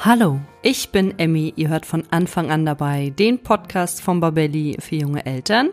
Hallo, 0.00 0.38
ich 0.62 0.90
bin 0.90 1.18
Emmy. 1.18 1.52
Ihr 1.56 1.70
hört 1.70 1.84
von 1.84 2.04
Anfang 2.12 2.52
an 2.52 2.64
dabei 2.64 3.10
den 3.10 3.42
Podcast 3.42 4.00
von 4.00 4.20
Babelli 4.20 4.76
für 4.78 4.94
junge 4.94 5.26
Eltern 5.26 5.70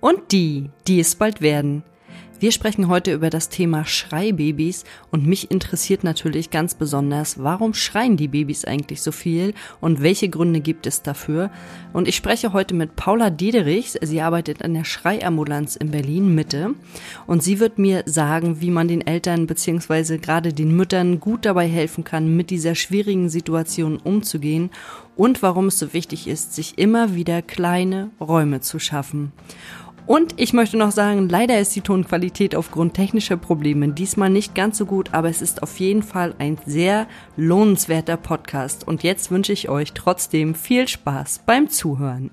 und 0.00 0.32
die, 0.32 0.70
die 0.88 0.98
es 0.98 1.14
bald 1.14 1.40
werden. 1.40 1.84
Wir 2.40 2.52
sprechen 2.52 2.86
heute 2.86 3.12
über 3.12 3.30
das 3.30 3.48
Thema 3.48 3.84
Schreibabys 3.84 4.84
und 5.10 5.26
mich 5.26 5.50
interessiert 5.50 6.04
natürlich 6.04 6.50
ganz 6.50 6.76
besonders, 6.76 7.42
warum 7.42 7.74
schreien 7.74 8.16
die 8.16 8.28
Babys 8.28 8.64
eigentlich 8.64 9.02
so 9.02 9.10
viel 9.10 9.54
und 9.80 10.02
welche 10.04 10.28
Gründe 10.28 10.60
gibt 10.60 10.86
es 10.86 11.02
dafür? 11.02 11.50
Und 11.92 12.06
ich 12.06 12.14
spreche 12.14 12.52
heute 12.52 12.74
mit 12.74 12.94
Paula 12.94 13.30
Diederichs. 13.30 13.98
Sie 14.02 14.20
arbeitet 14.20 14.62
an 14.62 14.74
der 14.74 14.84
Schreiambulanz 14.84 15.74
in 15.74 15.90
Berlin 15.90 16.32
Mitte 16.32 16.74
und 17.26 17.42
sie 17.42 17.58
wird 17.58 17.80
mir 17.80 18.04
sagen, 18.06 18.60
wie 18.60 18.70
man 18.70 18.86
den 18.86 19.04
Eltern 19.04 19.48
bzw. 19.48 20.18
gerade 20.18 20.52
den 20.52 20.76
Müttern 20.76 21.18
gut 21.18 21.44
dabei 21.44 21.66
helfen 21.66 22.04
kann, 22.04 22.36
mit 22.36 22.50
dieser 22.50 22.76
schwierigen 22.76 23.30
Situation 23.30 23.96
umzugehen 23.96 24.70
und 25.16 25.42
warum 25.42 25.66
es 25.66 25.80
so 25.80 25.92
wichtig 25.92 26.28
ist, 26.28 26.54
sich 26.54 26.78
immer 26.78 27.16
wieder 27.16 27.42
kleine 27.42 28.10
Räume 28.20 28.60
zu 28.60 28.78
schaffen. 28.78 29.32
Und 30.08 30.40
ich 30.40 30.54
möchte 30.54 30.78
noch 30.78 30.90
sagen, 30.90 31.28
leider 31.28 31.60
ist 31.60 31.76
die 31.76 31.82
Tonqualität 31.82 32.54
aufgrund 32.54 32.94
technischer 32.94 33.36
Probleme 33.36 33.88
diesmal 33.88 34.30
nicht 34.30 34.54
ganz 34.54 34.78
so 34.78 34.86
gut, 34.86 35.12
aber 35.12 35.28
es 35.28 35.42
ist 35.42 35.62
auf 35.62 35.78
jeden 35.80 36.02
Fall 36.02 36.34
ein 36.38 36.56
sehr 36.64 37.06
lohnenswerter 37.36 38.16
Podcast. 38.16 38.88
Und 38.88 39.02
jetzt 39.02 39.30
wünsche 39.30 39.52
ich 39.52 39.68
euch 39.68 39.92
trotzdem 39.92 40.54
viel 40.54 40.88
Spaß 40.88 41.42
beim 41.44 41.68
Zuhören. 41.68 42.30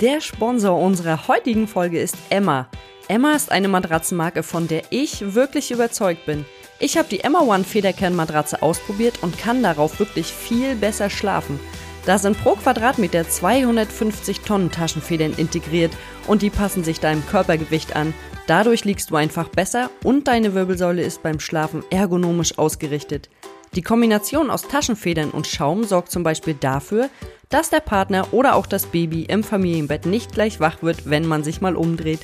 Der 0.00 0.22
Sponsor 0.22 0.80
unserer 0.80 1.28
heutigen 1.28 1.68
Folge 1.68 2.00
ist 2.00 2.16
Emma. 2.30 2.70
Emma 3.08 3.32
ist 3.32 3.52
eine 3.52 3.68
Matratzenmarke, 3.68 4.42
von 4.42 4.68
der 4.68 4.84
ich 4.88 5.34
wirklich 5.34 5.70
überzeugt 5.70 6.24
bin. 6.24 6.46
Ich 6.78 6.96
habe 6.96 7.10
die 7.10 7.20
Emma 7.20 7.40
One 7.40 7.64
Federkernmatratze 7.64 8.62
ausprobiert 8.62 9.18
und 9.22 9.36
kann 9.36 9.62
darauf 9.62 9.98
wirklich 9.98 10.28
viel 10.28 10.76
besser 10.76 11.10
schlafen. 11.10 11.60
Da 12.06 12.18
sind 12.18 12.40
pro 12.40 12.52
Quadratmeter 12.52 13.28
250 13.28 14.42
Tonnen 14.42 14.70
Taschenfedern 14.70 15.34
integriert 15.36 15.92
und 16.28 16.40
die 16.40 16.50
passen 16.50 16.84
sich 16.84 17.00
deinem 17.00 17.26
Körpergewicht 17.26 17.96
an. 17.96 18.14
Dadurch 18.46 18.84
liegst 18.84 19.10
du 19.10 19.16
einfach 19.16 19.48
besser 19.48 19.90
und 20.04 20.28
deine 20.28 20.54
Wirbelsäule 20.54 21.02
ist 21.02 21.24
beim 21.24 21.40
Schlafen 21.40 21.82
ergonomisch 21.90 22.58
ausgerichtet. 22.58 23.28
Die 23.76 23.82
Kombination 23.82 24.48
aus 24.48 24.62
Taschenfedern 24.62 25.30
und 25.30 25.46
Schaum 25.46 25.84
sorgt 25.84 26.10
zum 26.10 26.22
Beispiel 26.22 26.54
dafür, 26.54 27.10
dass 27.50 27.68
der 27.68 27.80
Partner 27.80 28.32
oder 28.32 28.54
auch 28.54 28.66
das 28.66 28.86
Baby 28.86 29.24
im 29.24 29.44
Familienbett 29.44 30.06
nicht 30.06 30.32
gleich 30.32 30.60
wach 30.60 30.82
wird, 30.82 31.10
wenn 31.10 31.26
man 31.26 31.44
sich 31.44 31.60
mal 31.60 31.76
umdreht. 31.76 32.20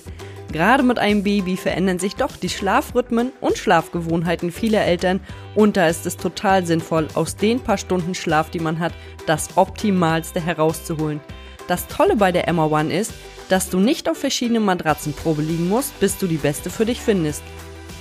Gerade 0.50 0.83
mit 0.83 0.98
einem 0.98 1.22
Baby 1.22 1.59
verändern 1.59 1.98
sich 1.98 2.17
doch 2.17 2.39
die 2.39 2.48
Schlafrhythmen 2.48 3.33
und 3.42 3.59
Schlafgewohnheiten 3.59 4.50
vieler 4.50 4.83
Eltern 4.86 5.20
und 5.55 5.77
da 5.77 5.89
ist 5.89 6.06
es 6.06 6.17
total 6.17 6.64
sinnvoll, 6.64 7.09
aus 7.12 7.36
den 7.36 7.61
paar 7.61 7.77
Stunden 7.77 8.14
Schlaf, 8.14 8.48
die 8.48 8.59
man 8.59 8.78
hat, 8.78 8.94
das 9.27 9.59
Optimalste 9.59 10.41
herauszuholen. 10.41 11.20
Das 11.69 11.87
Tolle 11.87 12.16
bei 12.16 12.33
der 12.33 12.48
Emma 12.48 12.64
One 12.64 12.92
ist, 12.94 13.12
dass 13.50 13.69
du 13.69 13.78
nicht 13.78 14.09
auf 14.09 14.16
verschiedenen 14.16 14.64
Matratzen 14.64 15.12
Probe 15.12 15.42
liegen 15.42 15.69
musst, 15.69 16.00
bis 16.00 16.16
du 16.16 16.27
die 16.27 16.39
beste 16.39 16.70
für 16.70 16.87
dich 16.87 17.00
findest. 17.03 17.42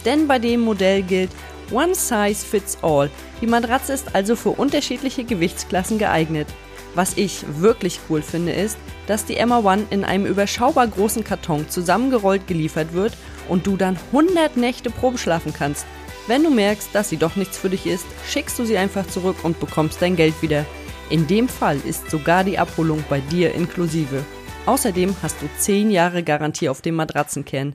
Denn 0.06 0.28
bei 0.28 0.40
dem 0.40 0.62
Modell 0.62 1.04
gilt 1.04 1.32
One 1.72 1.96
Size 1.96 2.46
Fits 2.46 2.78
All. 2.82 3.10
Die 3.42 3.48
Matratze 3.48 3.94
ist 3.94 4.14
also 4.14 4.36
für 4.36 4.50
unterschiedliche 4.50 5.24
Gewichtsklassen 5.24 5.98
geeignet. 5.98 6.48
Was 6.94 7.16
ich 7.18 7.46
wirklich 7.60 8.00
cool 8.10 8.22
finde, 8.22 8.52
ist, 8.52 8.78
dass 9.08 9.26
die 9.26 9.38
Emma 9.38 9.60
One 9.60 9.86
in 9.90 10.04
einem 10.04 10.26
überschaubar 10.26 10.88
großen 10.88 11.24
Karton 11.24 11.70
zusammengerollt 11.70 12.48
geliefert 12.48 12.94
wird 12.94 13.14
und 13.48 13.66
du 13.66 13.78
dann 13.78 13.98
100 14.12 14.58
Nächte 14.58 14.90
Probe 14.90 15.18
schlafen 15.18 15.54
kannst. 15.54 15.86
Wenn 16.28 16.44
du 16.44 16.50
merkst, 16.50 16.90
dass 16.94 17.10
sie 17.10 17.18
doch 17.18 17.36
nichts 17.36 17.58
für 17.58 17.70
dich 17.70 17.86
ist, 17.86 18.06
schickst 18.28 18.60
du 18.60 18.66
sie 18.66 18.78
einfach 18.78 19.08
zurück 19.08 19.38
und 19.44 19.60
bekommst 19.60 20.02
dein 20.02 20.16
Geld 20.16 20.42
wieder. 20.42 20.66
In 21.10 21.28
dem 21.28 21.50
Fall 21.50 21.78
ist 21.86 22.12
sogar 22.12 22.44
die 22.44 22.60
Abholung 22.60 23.04
bei 23.10 23.20
dir 23.20 23.54
inklusive. 23.56 24.24
Außerdem 24.66 25.16
hast 25.24 25.42
du 25.42 25.50
10 25.58 25.90
Jahre 25.92 26.24
Garantie 26.24 26.70
auf 26.70 26.82
dem 26.82 26.96
Matratzenkern. 26.96 27.74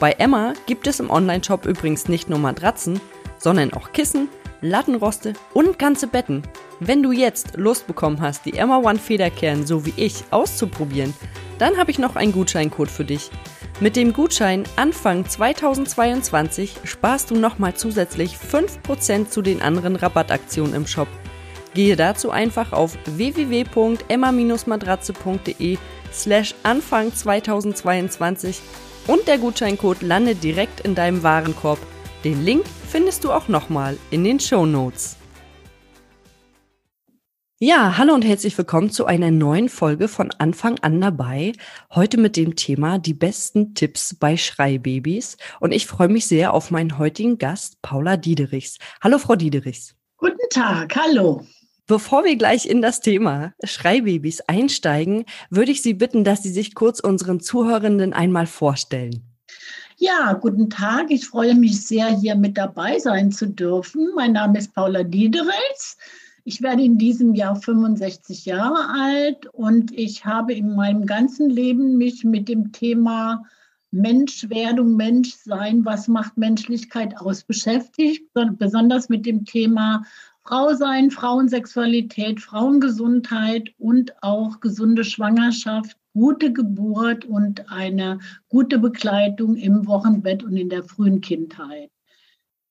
Bei 0.00 0.12
Emma 0.12 0.52
gibt 0.66 0.86
es 0.86 1.00
im 1.00 1.10
Onlineshop 1.10 1.66
übrigens 1.66 2.08
nicht 2.08 2.28
nur 2.28 2.38
Matratzen, 2.38 3.00
sondern 3.38 3.72
auch 3.72 3.92
Kissen, 3.92 4.28
Lattenroste 4.60 5.34
und 5.54 5.78
ganze 5.78 6.06
Betten. 6.06 6.42
Wenn 6.80 7.02
du 7.02 7.12
jetzt 7.12 7.56
Lust 7.56 7.86
bekommen 7.86 8.20
hast, 8.20 8.44
die 8.44 8.54
Emma 8.54 8.78
One 8.78 8.98
Federkern 8.98 9.66
so 9.66 9.86
wie 9.86 9.94
ich 9.96 10.24
auszuprobieren, 10.30 11.14
dann 11.58 11.76
habe 11.76 11.90
ich 11.90 11.98
noch 11.98 12.16
einen 12.16 12.32
Gutscheincode 12.32 12.90
für 12.90 13.04
dich. 13.04 13.30
Mit 13.80 13.94
dem 13.94 14.12
Gutschein 14.12 14.64
Anfang 14.74 15.24
2022 15.24 16.78
sparst 16.84 17.30
du 17.30 17.36
nochmal 17.36 17.74
zusätzlich 17.74 18.34
5% 18.34 19.28
zu 19.28 19.40
den 19.40 19.62
anderen 19.62 19.94
Rabattaktionen 19.94 20.74
im 20.74 20.84
Shop. 20.86 21.06
Gehe 21.74 21.94
dazu 21.94 22.30
einfach 22.30 22.72
auf 22.72 22.98
www.emma-matratze.de 23.04 25.78
slash 26.12 26.56
Anfang 26.64 27.14
2022 27.14 28.60
und 29.06 29.28
der 29.28 29.38
Gutscheincode 29.38 30.02
landet 30.02 30.42
direkt 30.42 30.80
in 30.80 30.96
deinem 30.96 31.22
Warenkorb. 31.22 31.78
Den 32.24 32.44
Link 32.44 32.64
findest 32.88 33.22
du 33.22 33.30
auch 33.30 33.46
nochmal 33.46 33.96
in 34.10 34.24
den 34.24 34.40
Show 34.40 34.66
Notes. 34.66 35.16
Ja, 37.60 37.96
hallo 37.96 38.12
und 38.12 38.24
herzlich 38.24 38.58
willkommen 38.58 38.90
zu 38.90 39.06
einer 39.06 39.30
neuen 39.30 39.68
Folge 39.68 40.08
von 40.08 40.32
Anfang 40.38 40.80
an 40.80 41.00
dabei. 41.00 41.52
Heute 41.94 42.18
mit 42.18 42.36
dem 42.36 42.56
Thema 42.56 42.98
die 42.98 43.14
besten 43.14 43.74
Tipps 43.74 44.16
bei 44.16 44.36
Schreibabys. 44.36 45.36
Und 45.60 45.70
ich 45.70 45.86
freue 45.86 46.08
mich 46.08 46.26
sehr 46.26 46.54
auf 46.54 46.72
meinen 46.72 46.98
heutigen 46.98 47.38
Gast, 47.38 47.82
Paula 47.82 48.16
Diederichs. 48.16 48.78
Hallo, 49.00 49.18
Frau 49.18 49.36
Diederichs. 49.36 49.94
Guten 50.16 50.48
Tag, 50.50 50.96
hallo. 50.96 51.46
Bevor 51.86 52.24
wir 52.24 52.34
gleich 52.34 52.66
in 52.66 52.82
das 52.82 53.00
Thema 53.00 53.54
Schreibabys 53.62 54.40
einsteigen, 54.40 55.24
würde 55.50 55.70
ich 55.70 55.82
Sie 55.82 55.94
bitten, 55.94 56.24
dass 56.24 56.42
Sie 56.42 56.50
sich 56.50 56.74
kurz 56.74 56.98
unseren 56.98 57.38
Zuhörenden 57.38 58.12
einmal 58.12 58.48
vorstellen. 58.48 59.27
Ja, 60.00 60.32
guten 60.34 60.70
Tag. 60.70 61.10
Ich 61.10 61.26
freue 61.26 61.56
mich 61.56 61.84
sehr, 61.84 62.06
hier 62.06 62.36
mit 62.36 62.56
dabei 62.56 63.00
sein 63.00 63.32
zu 63.32 63.46
dürfen. 63.48 64.10
Mein 64.14 64.30
Name 64.30 64.56
ist 64.58 64.72
Paula 64.72 65.02
Diederels. 65.02 65.96
Ich 66.44 66.62
werde 66.62 66.84
in 66.84 66.98
diesem 66.98 67.34
Jahr 67.34 67.56
65 67.56 68.46
Jahre 68.46 68.90
alt 68.90 69.46
und 69.46 69.90
ich 69.90 70.24
habe 70.24 70.54
in 70.54 70.76
meinem 70.76 71.04
ganzen 71.04 71.50
Leben 71.50 71.96
mich 71.96 72.22
mit 72.22 72.48
dem 72.48 72.70
Thema 72.70 73.42
Menschwerdung, 73.90 74.94
Menschsein, 74.94 75.84
was 75.84 76.06
macht 76.06 76.36
Menschlichkeit 76.36 77.16
aus 77.16 77.42
beschäftigt, 77.42 78.22
besonders 78.52 79.08
mit 79.08 79.26
dem 79.26 79.44
Thema 79.46 80.04
Frau 80.44 80.74
sein, 80.74 81.10
Frauensexualität, 81.10 82.40
Frauengesundheit 82.40 83.70
und 83.78 84.12
auch 84.22 84.60
gesunde 84.60 85.02
Schwangerschaft, 85.02 85.96
gute 86.18 86.52
Geburt 86.52 87.24
und 87.24 87.70
eine 87.70 88.18
gute 88.48 88.78
Begleitung 88.78 89.54
im 89.56 89.86
Wochenbett 89.86 90.42
und 90.42 90.56
in 90.56 90.68
der 90.68 90.82
frühen 90.82 91.20
Kindheit. 91.20 91.90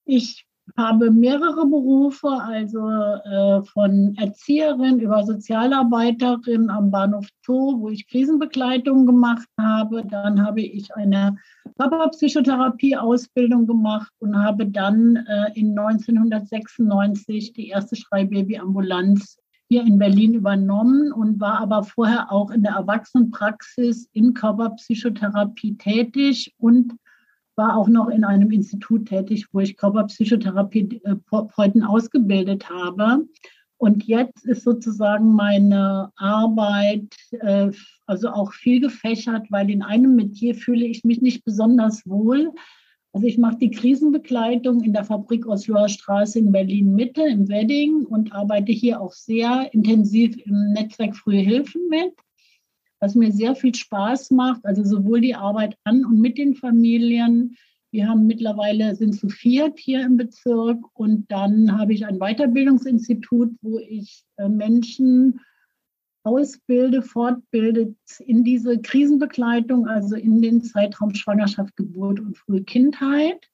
Ich 0.04 0.46
habe 0.76 1.10
mehrere 1.10 1.66
Berufe, 1.66 2.28
also 2.28 2.88
äh, 2.88 3.62
von 3.62 4.14
Erzieherin 4.18 5.00
über 5.00 5.24
Sozialarbeiterin 5.24 6.68
am 6.68 6.90
Bahnhof 6.90 7.26
Zoo, 7.44 7.80
wo 7.80 7.88
ich 7.88 8.06
Krisenbegleitung 8.06 9.06
gemacht 9.06 9.48
habe. 9.58 10.04
Dann 10.04 10.44
habe 10.44 10.60
ich 10.60 10.94
eine 10.94 11.36
Papa-Psychotherapie-Ausbildung 11.76 13.66
gemacht 13.66 14.12
und 14.18 14.36
habe 14.36 14.66
dann 14.66 15.16
äh, 15.16 15.52
in 15.54 15.78
1996 15.78 17.54
die 17.54 17.68
erste 17.68 17.96
Schreibaby-Ambulanz 17.96 19.38
hier 19.68 19.82
in 19.82 19.98
Berlin 19.98 20.34
übernommen 20.34 21.12
und 21.12 21.40
war 21.40 21.60
aber 21.60 21.82
vorher 21.84 22.32
auch 22.32 22.50
in 22.50 22.62
der 22.62 22.72
Erwachsenenpraxis 22.72 24.08
in 24.12 24.34
Körperpsychotherapie 24.34 25.76
tätig 25.76 26.54
und 26.58 26.94
war 27.54 27.76
auch 27.76 27.88
noch 27.88 28.08
in 28.08 28.24
einem 28.24 28.50
Institut 28.50 29.06
tätig, 29.06 29.46
wo 29.52 29.60
ich 29.60 29.76
Körperpsychotherapeuten 29.76 31.82
ausgebildet 31.82 32.70
habe. 32.70 33.28
Und 33.76 34.04
jetzt 34.04 34.46
ist 34.46 34.64
sozusagen 34.64 35.34
meine 35.34 36.10
Arbeit 36.16 37.14
äh, 37.30 37.70
also 38.06 38.30
auch 38.30 38.52
viel 38.52 38.80
gefächert, 38.80 39.48
weil 39.50 39.70
in 39.70 39.82
einem 39.82 40.16
Metier 40.16 40.54
fühle 40.54 40.86
ich 40.86 41.04
mich 41.04 41.20
nicht 41.20 41.44
besonders 41.44 42.06
wohl. 42.06 42.54
Also 43.18 43.26
ich 43.26 43.38
mache 43.38 43.58
die 43.58 43.72
Krisenbegleitung 43.72 44.80
in 44.84 44.92
der 44.92 45.02
Fabrik 45.02 45.44
Osloer 45.44 45.88
Straße 45.88 46.38
in 46.38 46.52
Berlin 46.52 46.94
Mitte 46.94 47.22
im 47.22 47.48
Wedding 47.48 48.04
und 48.04 48.32
arbeite 48.32 48.70
hier 48.70 49.00
auch 49.00 49.10
sehr 49.10 49.68
intensiv 49.74 50.36
im 50.46 50.72
Netzwerk 50.72 51.16
Frühe 51.16 51.40
Hilfen 51.40 51.88
mit 51.90 52.12
was 53.00 53.16
mir 53.16 53.32
sehr 53.32 53.56
viel 53.56 53.74
Spaß 53.74 54.30
macht. 54.30 54.64
Also 54.64 54.84
sowohl 54.84 55.20
die 55.20 55.34
Arbeit 55.34 55.76
an 55.82 56.04
und 56.04 56.20
mit 56.20 56.38
den 56.38 56.54
Familien. 56.54 57.56
Wir 57.90 58.08
haben 58.08 58.28
mittlerweile 58.28 58.94
sind 58.94 59.14
zu 59.14 59.28
viert 59.28 59.80
hier 59.80 60.06
im 60.06 60.16
Bezirk 60.16 60.78
und 60.92 61.28
dann 61.28 61.76
habe 61.76 61.94
ich 61.94 62.06
ein 62.06 62.20
Weiterbildungsinstitut, 62.20 63.50
wo 63.62 63.80
ich 63.80 64.22
äh, 64.36 64.48
Menschen 64.48 65.40
ausbilde, 66.28 67.02
fortbilde 67.02 67.94
in 68.20 68.44
diese 68.44 68.78
Krisenbegleitung, 68.78 69.88
also 69.88 70.14
in 70.14 70.42
den 70.42 70.62
Zeitraum 70.62 71.14
Schwangerschaft, 71.14 71.76
Geburt 71.76 72.20
und 72.20 72.36
frühe 72.36 72.62
Kindheit. 72.62 73.48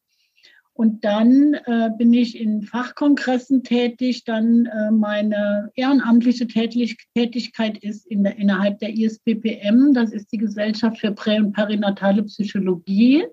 Und 0.77 1.05
dann 1.05 1.55
äh, 1.67 1.91
bin 1.97 2.13
ich 2.13 2.37
in 2.39 2.63
Fachkongressen 2.63 3.63
tätig. 3.63 4.25
Dann 4.25 4.67
äh, 4.67 4.91
meine 4.91 5.71
ehrenamtliche 5.77 6.49
Tätig 6.49 6.99
Tätigkeit 7.15 7.79
ist 7.79 8.07
in 8.09 8.25
der, 8.25 8.37
innerhalb 8.39 8.81
der 8.81 8.93
ISPPM. 8.93 9.95
Das 9.95 10.13
ist 10.13 10.33
die 10.33 10.39
Gesellschaft 10.39 10.99
für 10.99 11.13
Prä- 11.13 11.39
und 11.39 11.53
Perinatale 11.53 12.25
Psychologie, 12.25 13.25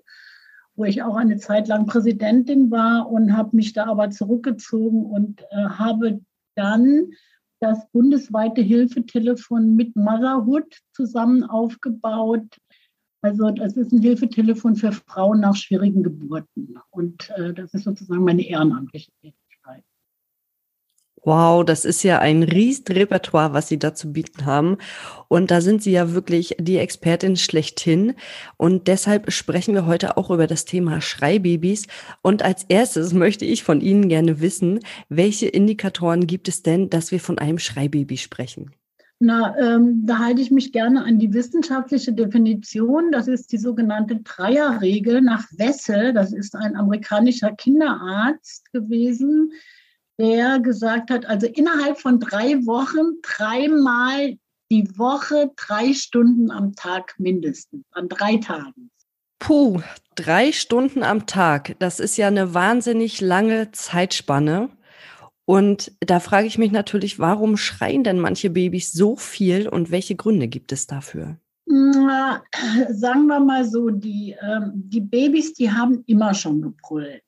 wo 0.76 0.84
ich 0.84 1.02
auch 1.02 1.16
eine 1.16 1.36
Zeit 1.38 1.66
lang 1.66 1.86
Präsidentin 1.86 2.70
war 2.70 3.10
und 3.10 3.36
habe 3.36 3.56
mich 3.56 3.72
da 3.72 3.86
aber 3.86 4.10
zurückgezogen 4.10 5.04
und 5.04 5.42
äh, 5.50 5.56
habe 5.56 6.20
dann 6.54 7.10
das 7.62 7.88
bundesweite 7.92 8.60
Hilfetelefon 8.60 9.76
mit 9.76 9.94
Motherhood 9.94 10.80
zusammen 10.92 11.44
aufgebaut, 11.44 12.58
also 13.22 13.50
das 13.52 13.76
ist 13.76 13.92
ein 13.92 14.02
Hilfetelefon 14.02 14.74
für 14.74 14.90
Frauen 14.90 15.40
nach 15.40 15.54
schwierigen 15.54 16.02
Geburten. 16.02 16.74
Und 16.90 17.30
äh, 17.36 17.54
das 17.54 17.72
ist 17.72 17.84
sozusagen 17.84 18.24
meine 18.24 18.44
ehrenamtliche 18.44 19.12
Tätigkeit. 19.20 19.41
Wow, 21.24 21.64
das 21.64 21.84
ist 21.84 22.02
ja 22.02 22.18
ein 22.18 22.42
Riesenrepertoire, 22.42 23.52
was 23.52 23.68
Sie 23.68 23.78
da 23.78 23.94
zu 23.94 24.12
bieten 24.12 24.44
haben. 24.44 24.78
Und 25.28 25.52
da 25.52 25.60
sind 25.60 25.80
Sie 25.80 25.92
ja 25.92 26.14
wirklich 26.14 26.56
die 26.58 26.78
Expertin 26.78 27.36
schlechthin. 27.36 28.14
Und 28.56 28.88
deshalb 28.88 29.30
sprechen 29.30 29.74
wir 29.74 29.86
heute 29.86 30.16
auch 30.16 30.30
über 30.30 30.48
das 30.48 30.64
Thema 30.64 31.00
Schreibabys. 31.00 31.86
Und 32.22 32.42
als 32.42 32.64
erstes 32.64 33.12
möchte 33.12 33.44
ich 33.44 33.62
von 33.62 33.80
Ihnen 33.80 34.08
gerne 34.08 34.40
wissen, 34.40 34.80
welche 35.08 35.46
Indikatoren 35.46 36.26
gibt 36.26 36.48
es 36.48 36.64
denn, 36.64 36.90
dass 36.90 37.12
wir 37.12 37.20
von 37.20 37.38
einem 37.38 37.60
Schreibaby 37.60 38.16
sprechen? 38.16 38.72
Na, 39.20 39.56
ähm, 39.56 40.02
da 40.04 40.18
halte 40.18 40.42
ich 40.42 40.50
mich 40.50 40.72
gerne 40.72 41.04
an 41.04 41.20
die 41.20 41.32
wissenschaftliche 41.32 42.12
Definition. 42.12 43.12
Das 43.12 43.28
ist 43.28 43.52
die 43.52 43.58
sogenannte 43.58 44.16
Dreierregel 44.16 45.20
nach 45.20 45.44
Wessel. 45.56 46.12
Das 46.12 46.32
ist 46.32 46.56
ein 46.56 46.74
amerikanischer 46.74 47.52
Kinderarzt 47.52 48.72
gewesen, 48.72 49.52
der 50.18 50.60
gesagt 50.60 51.10
hat, 51.10 51.26
also 51.26 51.46
innerhalb 51.46 51.98
von 51.98 52.20
drei 52.20 52.64
Wochen 52.66 53.20
dreimal 53.22 54.36
die 54.70 54.88
Woche 54.96 55.50
drei 55.56 55.92
Stunden 55.92 56.50
am 56.50 56.74
Tag 56.74 57.14
mindestens, 57.18 57.84
an 57.92 58.08
drei 58.08 58.38
Tagen. 58.38 58.90
Puh, 59.38 59.82
drei 60.14 60.52
Stunden 60.52 61.02
am 61.02 61.26
Tag. 61.26 61.76
Das 61.78 62.00
ist 62.00 62.16
ja 62.16 62.28
eine 62.28 62.54
wahnsinnig 62.54 63.20
lange 63.20 63.72
Zeitspanne. 63.72 64.70
Und 65.44 65.92
da 66.00 66.20
frage 66.20 66.46
ich 66.46 66.56
mich 66.58 66.70
natürlich, 66.70 67.18
warum 67.18 67.56
schreien 67.56 68.04
denn 68.04 68.20
manche 68.20 68.50
Babys 68.50 68.92
so 68.92 69.16
viel 69.16 69.68
und 69.68 69.90
welche 69.90 70.14
Gründe 70.14 70.48
gibt 70.48 70.72
es 70.72 70.86
dafür? 70.86 71.36
Na, 71.66 72.42
sagen 72.90 73.26
wir 73.26 73.40
mal 73.40 73.64
so, 73.64 73.90
die, 73.90 74.36
ähm, 74.40 74.72
die 74.74 75.00
Babys, 75.00 75.54
die 75.54 75.70
haben 75.70 76.04
immer 76.06 76.34
schon 76.34 76.62
gebrüllt. 76.62 77.22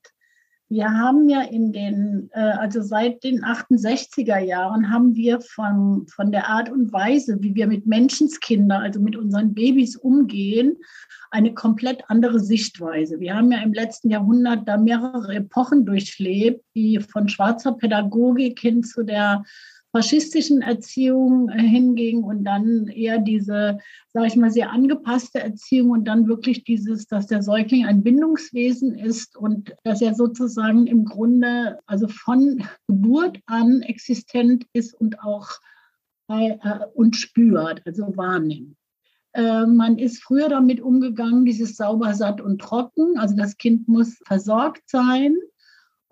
Wir 0.69 0.91
haben 0.91 1.29
ja 1.29 1.43
in 1.43 1.73
den, 1.73 2.31
äh, 2.33 2.41
also 2.41 2.81
seit 2.81 3.23
den 3.23 3.45
68er 3.45 4.39
Jahren 4.39 4.91
haben 4.91 5.15
wir 5.15 5.41
von, 5.41 6.07
von 6.09 6.33
der 6.33 6.49
Art 6.49 6.71
und 6.71 6.93
Weise, 6.93 7.37
wie 7.41 7.55
wir 7.55 7.67
mit 7.67 7.87
Menschenskinder, 7.87 8.79
also 8.79 9.01
mit 9.01 9.15
unseren 9.15 9.55
Babys 9.55 9.97
umgehen, 9.97 10.77
eine 11.31 11.53
komplett 11.53 12.05
andere 12.09 12.41
Sichtweise. 12.41 13.21
Wir 13.21 13.35
haben 13.35 13.53
ja 13.53 13.59
im 13.59 13.73
letzten 13.73 14.09
Jahrhundert 14.09 14.67
da 14.67 14.79
mehrere 14.79 15.35
Epochen 15.35 15.85
durchlebt, 15.85 16.65
die 16.75 16.99
von 16.99 17.29
schwarzer 17.29 17.73
Pädagogik 17.73 18.59
hin 18.61 18.83
zu 18.83 19.03
der 19.03 19.45
faschistischen 19.95 20.61
Erziehung 20.61 21.49
äh, 21.51 21.63
hinging 21.63 22.25
und 22.25 22.43
dann 22.43 22.89
eher 22.89 23.19
diese, 23.19 23.79
sage 24.13 24.27
ich 24.27 24.35
mal, 24.35 24.51
sehr 24.51 24.73
angepasste 24.73 25.39
Erziehung 25.39 25.91
und 25.91 26.05
dann 26.07 26.27
wirklich 26.27 26.65
dieses, 26.65 27.07
dass 27.07 27.29
der 27.29 27.45
Säugling 27.45 27.87
ein 27.87 28.03
Bindungswesen 28.03 28.97
ist 28.97 29.37
und 29.37 29.73
dass 29.85 30.03
er 30.03 30.15
sozusagen 30.15 30.89
im 30.89 31.05
Grunde, 31.05 31.79
also 31.87 32.09
von 32.09 32.65
Geburt 32.89 33.39
an 33.47 33.83
existent 33.83 34.67
ist 34.73 34.95
und 34.95 35.21
auch 35.21 35.49
äh, 36.27 36.57
und 36.95 37.15
spürt, 37.15 37.81
also 37.87 38.17
wahrnimmt. 38.17 38.77
Äh, 39.33 39.65
man 39.67 39.97
ist 39.99 40.25
früher 40.25 40.49
damit 40.49 40.81
umgegangen, 40.81 41.45
dieses 41.45 41.77
sauber, 41.77 42.15
satt 42.15 42.41
und 42.41 42.61
trocken. 42.61 43.17
Also 43.17 43.37
das 43.37 43.59
Kind 43.59 43.87
muss 43.87 44.19
versorgt 44.27 44.83
sein. 44.87 45.37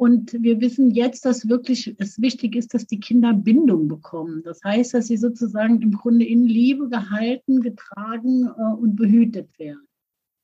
Und 0.03 0.33
wir 0.33 0.61
wissen 0.61 0.91
jetzt, 0.91 1.25
dass 1.25 1.49
wirklich 1.49 1.95
es 2.01 2.21
wichtig 2.21 2.57
ist, 2.57 2.75
dass 2.75 2.89
die 2.89 2.99
Kinder 2.99 3.33
Bindung 3.33 3.87
bekommen. 3.87 4.43
Das 4.43 4.59
heißt, 4.65 4.95
dass 4.95 5.07
sie 5.07 5.17
sozusagen 5.17 5.81
im 5.81 5.93
Grunde 5.93 6.25
in 6.25 6.45
Liebe 6.45 6.89
gehalten, 6.89 7.61
getragen 7.61 8.47
äh, 8.47 8.75
und 8.81 8.97
behütet 8.97 9.57
werden. 9.61 9.87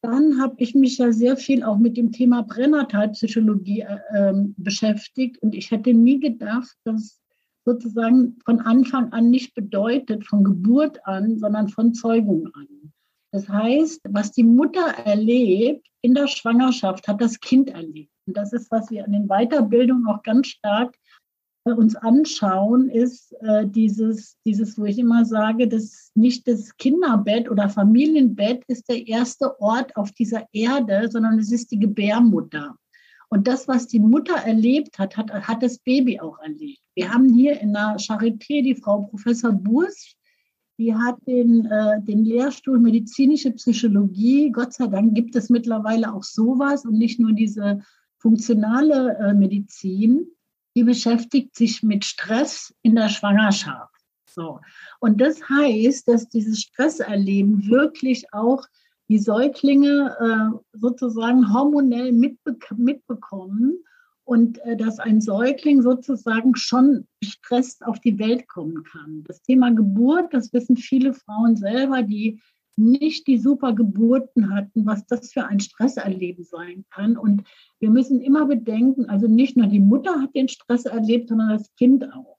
Dann 0.00 0.40
habe 0.40 0.54
ich 0.58 0.76
mich 0.76 0.98
ja 0.98 1.10
sehr 1.10 1.36
viel 1.36 1.64
auch 1.64 1.76
mit 1.76 1.96
dem 1.96 2.12
Thema 2.12 2.44
Pränatalpsychologie 2.44 3.80
äh, 3.80 3.98
ähm, 4.14 4.54
beschäftigt. 4.58 5.42
Und 5.42 5.56
ich 5.56 5.72
hätte 5.72 5.92
nie 5.92 6.20
gedacht, 6.20 6.76
dass 6.84 7.20
sozusagen 7.64 8.36
von 8.44 8.60
Anfang 8.60 9.12
an 9.12 9.28
nicht 9.28 9.56
bedeutet, 9.56 10.24
von 10.24 10.44
Geburt 10.44 11.04
an, 11.04 11.36
sondern 11.36 11.68
von 11.68 11.94
Zeugung 11.94 12.46
an. 12.54 12.92
Das 13.30 13.48
heißt, 13.48 14.00
was 14.08 14.32
die 14.32 14.44
Mutter 14.44 14.86
erlebt 15.04 15.86
in 16.00 16.14
der 16.14 16.28
Schwangerschaft, 16.28 17.08
hat 17.08 17.20
das 17.20 17.40
Kind 17.40 17.70
erlebt. 17.70 18.12
Und 18.26 18.36
das 18.36 18.52
ist, 18.52 18.70
was 18.70 18.90
wir 18.90 19.04
an 19.04 19.12
den 19.12 19.28
Weiterbildungen 19.28 20.06
auch 20.06 20.22
ganz 20.22 20.48
stark 20.48 20.96
äh, 21.64 21.72
uns 21.72 21.96
anschauen, 21.96 22.88
ist 22.88 23.32
äh, 23.42 23.66
dieses, 23.66 24.36
dieses, 24.44 24.78
wo 24.78 24.84
ich 24.84 24.98
immer 24.98 25.24
sage, 25.24 25.68
dass 25.68 26.10
nicht 26.14 26.48
das 26.48 26.76
Kinderbett 26.76 27.50
oder 27.50 27.68
Familienbett 27.68 28.64
ist 28.66 28.88
der 28.88 29.06
erste 29.06 29.60
Ort 29.60 29.96
auf 29.96 30.12
dieser 30.12 30.46
Erde, 30.52 31.08
sondern 31.10 31.38
es 31.38 31.52
ist 31.52 31.70
die 31.70 31.78
Gebärmutter. 31.78 32.76
Und 33.30 33.46
das, 33.46 33.68
was 33.68 33.86
die 33.86 34.00
Mutter 34.00 34.36
erlebt 34.36 34.98
hat, 34.98 35.16
hat, 35.16 35.30
hat 35.30 35.62
das 35.62 35.78
Baby 35.78 36.18
auch 36.18 36.38
erlebt. 36.40 36.80
Wir 36.94 37.12
haben 37.12 37.28
hier 37.28 37.60
in 37.60 37.74
der 37.74 37.96
Charité 37.98 38.62
die 38.62 38.74
Frau 38.74 39.02
Professor 39.02 39.52
Burs, 39.52 40.14
die 40.78 40.94
hat 40.94 41.16
den, 41.26 41.66
äh, 41.66 42.00
den 42.02 42.24
Lehrstuhl 42.24 42.78
medizinische 42.78 43.50
Psychologie. 43.50 44.50
Gott 44.52 44.72
sei 44.72 44.86
Dank 44.86 45.14
gibt 45.14 45.34
es 45.34 45.50
mittlerweile 45.50 46.14
auch 46.14 46.22
sowas 46.22 46.84
und 46.84 46.96
nicht 46.96 47.18
nur 47.18 47.32
diese 47.32 47.80
funktionale 48.18 49.16
äh, 49.18 49.34
Medizin. 49.34 50.26
Die 50.76 50.84
beschäftigt 50.84 51.56
sich 51.56 51.82
mit 51.82 52.04
Stress 52.04 52.72
in 52.82 52.94
der 52.94 53.08
Schwangerschaft. 53.08 53.92
So. 54.30 54.60
Und 55.00 55.20
das 55.20 55.48
heißt, 55.48 56.06
dass 56.06 56.28
dieses 56.28 56.60
Stresserleben 56.60 57.68
wirklich 57.68 58.32
auch 58.32 58.64
die 59.08 59.18
Säuglinge 59.18 60.16
äh, 60.20 60.78
sozusagen 60.78 61.52
hormonell 61.52 62.12
mitbe 62.12 62.56
mitbekommen 62.76 63.82
und 64.28 64.58
äh, 64.58 64.76
dass 64.76 64.98
ein 64.98 65.22
Säugling 65.22 65.80
sozusagen 65.80 66.54
schon 66.54 67.08
gestresst 67.22 67.86
auf 67.86 67.98
die 67.98 68.18
Welt 68.18 68.46
kommen 68.46 68.84
kann. 68.84 69.24
Das 69.26 69.40
Thema 69.40 69.70
Geburt, 69.70 70.34
das 70.34 70.52
wissen 70.52 70.76
viele 70.76 71.14
Frauen 71.14 71.56
selber, 71.56 72.02
die 72.02 72.38
nicht 72.76 73.26
die 73.26 73.38
super 73.38 73.74
Geburten 73.74 74.54
hatten, 74.54 74.84
was 74.84 75.06
das 75.06 75.32
für 75.32 75.46
ein 75.46 75.60
Stresserleben 75.60 76.44
sein 76.44 76.84
kann. 76.90 77.16
Und 77.16 77.44
wir 77.80 77.88
müssen 77.88 78.20
immer 78.20 78.44
bedenken, 78.44 79.08
also 79.08 79.26
nicht 79.26 79.56
nur 79.56 79.66
die 79.66 79.80
Mutter 79.80 80.20
hat 80.20 80.34
den 80.34 80.48
Stress 80.48 80.84
erlebt, 80.84 81.30
sondern 81.30 81.48
das 81.48 81.74
Kind 81.76 82.04
auch. 82.12 82.36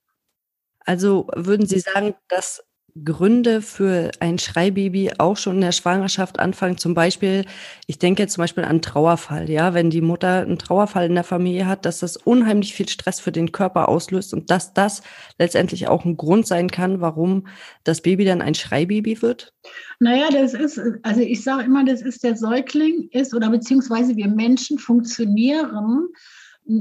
Also 0.85 1.27
würden 1.35 1.65
Sie 1.65 1.79
sagen, 1.79 2.13
dass 2.27 2.63
Gründe 3.03 3.61
für 3.61 4.11
ein 4.19 4.39
Schreibaby 4.39 5.11
auch 5.17 5.37
schon 5.37 5.55
in 5.55 5.61
der 5.61 5.71
Schwangerschaft 5.71 6.39
anfangen. 6.39 6.77
Zum 6.77 6.93
Beispiel, 6.93 7.45
ich 7.87 7.99
denke 7.99 8.27
zum 8.27 8.41
Beispiel 8.41 8.63
an 8.63 8.81
Trauerfall, 8.81 9.49
ja, 9.49 9.73
wenn 9.73 9.89
die 9.89 10.01
Mutter 10.01 10.41
einen 10.41 10.57
Trauerfall 10.57 11.05
in 11.05 11.15
der 11.15 11.23
Familie 11.23 11.67
hat, 11.67 11.85
dass 11.85 11.99
das 11.99 12.17
unheimlich 12.17 12.73
viel 12.73 12.89
Stress 12.89 13.19
für 13.19 13.31
den 13.31 13.51
Körper 13.51 13.89
auslöst 13.89 14.33
und 14.33 14.49
dass 14.49 14.73
das 14.73 15.01
letztendlich 15.37 15.87
auch 15.87 16.05
ein 16.05 16.17
Grund 16.17 16.47
sein 16.47 16.69
kann, 16.69 17.01
warum 17.01 17.47
das 17.83 18.01
Baby 18.01 18.25
dann 18.25 18.41
ein 18.41 18.55
Schreibaby 18.55 19.21
wird? 19.21 19.53
Naja, 19.99 20.29
das 20.31 20.53
ist, 20.53 20.79
also 21.03 21.21
ich 21.21 21.43
sage 21.43 21.63
immer, 21.63 21.83
das 21.85 22.01
ist 22.01 22.23
der 22.23 22.35
Säugling 22.35 23.09
ist 23.11 23.33
oder 23.33 23.49
beziehungsweise 23.49 24.15
wir 24.15 24.27
Menschen 24.27 24.79
funktionieren 24.79 26.09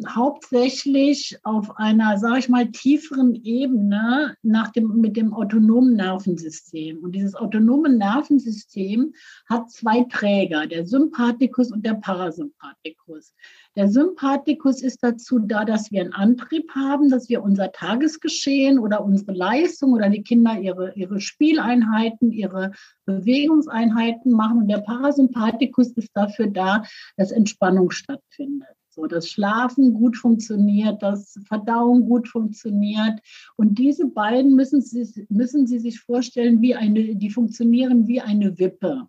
hauptsächlich 0.06 1.38
auf 1.44 1.78
einer, 1.78 2.18
sage 2.18 2.40
ich 2.40 2.49
mal, 2.49 2.70
tieferen 2.70 3.35
Ebene 3.35 4.37
nach 4.42 4.70
dem, 4.70 4.97
mit 4.97 5.16
dem 5.16 5.32
autonomen 5.32 5.94
Nervensystem. 5.94 6.99
Und 6.99 7.12
dieses 7.12 7.35
autonome 7.35 7.88
Nervensystem 7.88 9.14
hat 9.49 9.70
zwei 9.70 10.04
Träger, 10.04 10.66
der 10.66 10.87
Sympathikus 10.87 11.73
und 11.73 11.87
der 11.87 11.94
Parasympathikus. 11.94 13.32
Der 13.76 13.88
Sympathikus 13.88 14.82
ist 14.82 14.99
dazu 15.02 15.38
da, 15.38 15.64
dass 15.64 15.90
wir 15.90 16.02
einen 16.02 16.12
Antrieb 16.12 16.70
haben, 16.75 17.08
dass 17.08 17.30
wir 17.30 17.42
unser 17.42 17.73
Tagesgeschehen 17.73 18.78
oder 18.78 19.02
unsere 19.02 19.32
Leistung 19.32 19.94
oder 19.94 20.11
die 20.11 20.23
Kinder 20.23 20.61
ihre, 20.61 20.92
ihre 20.97 21.20
Spieleinheiten, 21.20 22.30
ihre 22.30 22.73
Bewegungseinheiten 23.06 24.32
machen. 24.32 24.58
Und 24.58 24.68
der 24.68 24.78
Parasympathikus 24.78 25.92
ist 25.92 26.11
dafür 26.14 26.49
da, 26.49 26.82
dass 27.16 27.30
Entspannung 27.30 27.90
stattfindet. 27.90 28.77
So, 28.98 29.06
dass 29.06 29.28
Schlafen 29.28 29.94
gut 29.94 30.16
funktioniert, 30.16 31.00
dass 31.04 31.38
Verdauung 31.46 32.08
gut 32.08 32.26
funktioniert. 32.26 33.20
Und 33.54 33.78
diese 33.78 34.08
beiden 34.08 34.56
müssen 34.56 34.80
Sie, 34.80 35.24
müssen 35.28 35.68
Sie 35.68 35.78
sich 35.78 36.00
vorstellen, 36.00 36.60
wie 36.60 36.74
eine, 36.74 37.14
die 37.14 37.30
funktionieren 37.30 38.08
wie 38.08 38.20
eine 38.20 38.58
Wippe. 38.58 39.06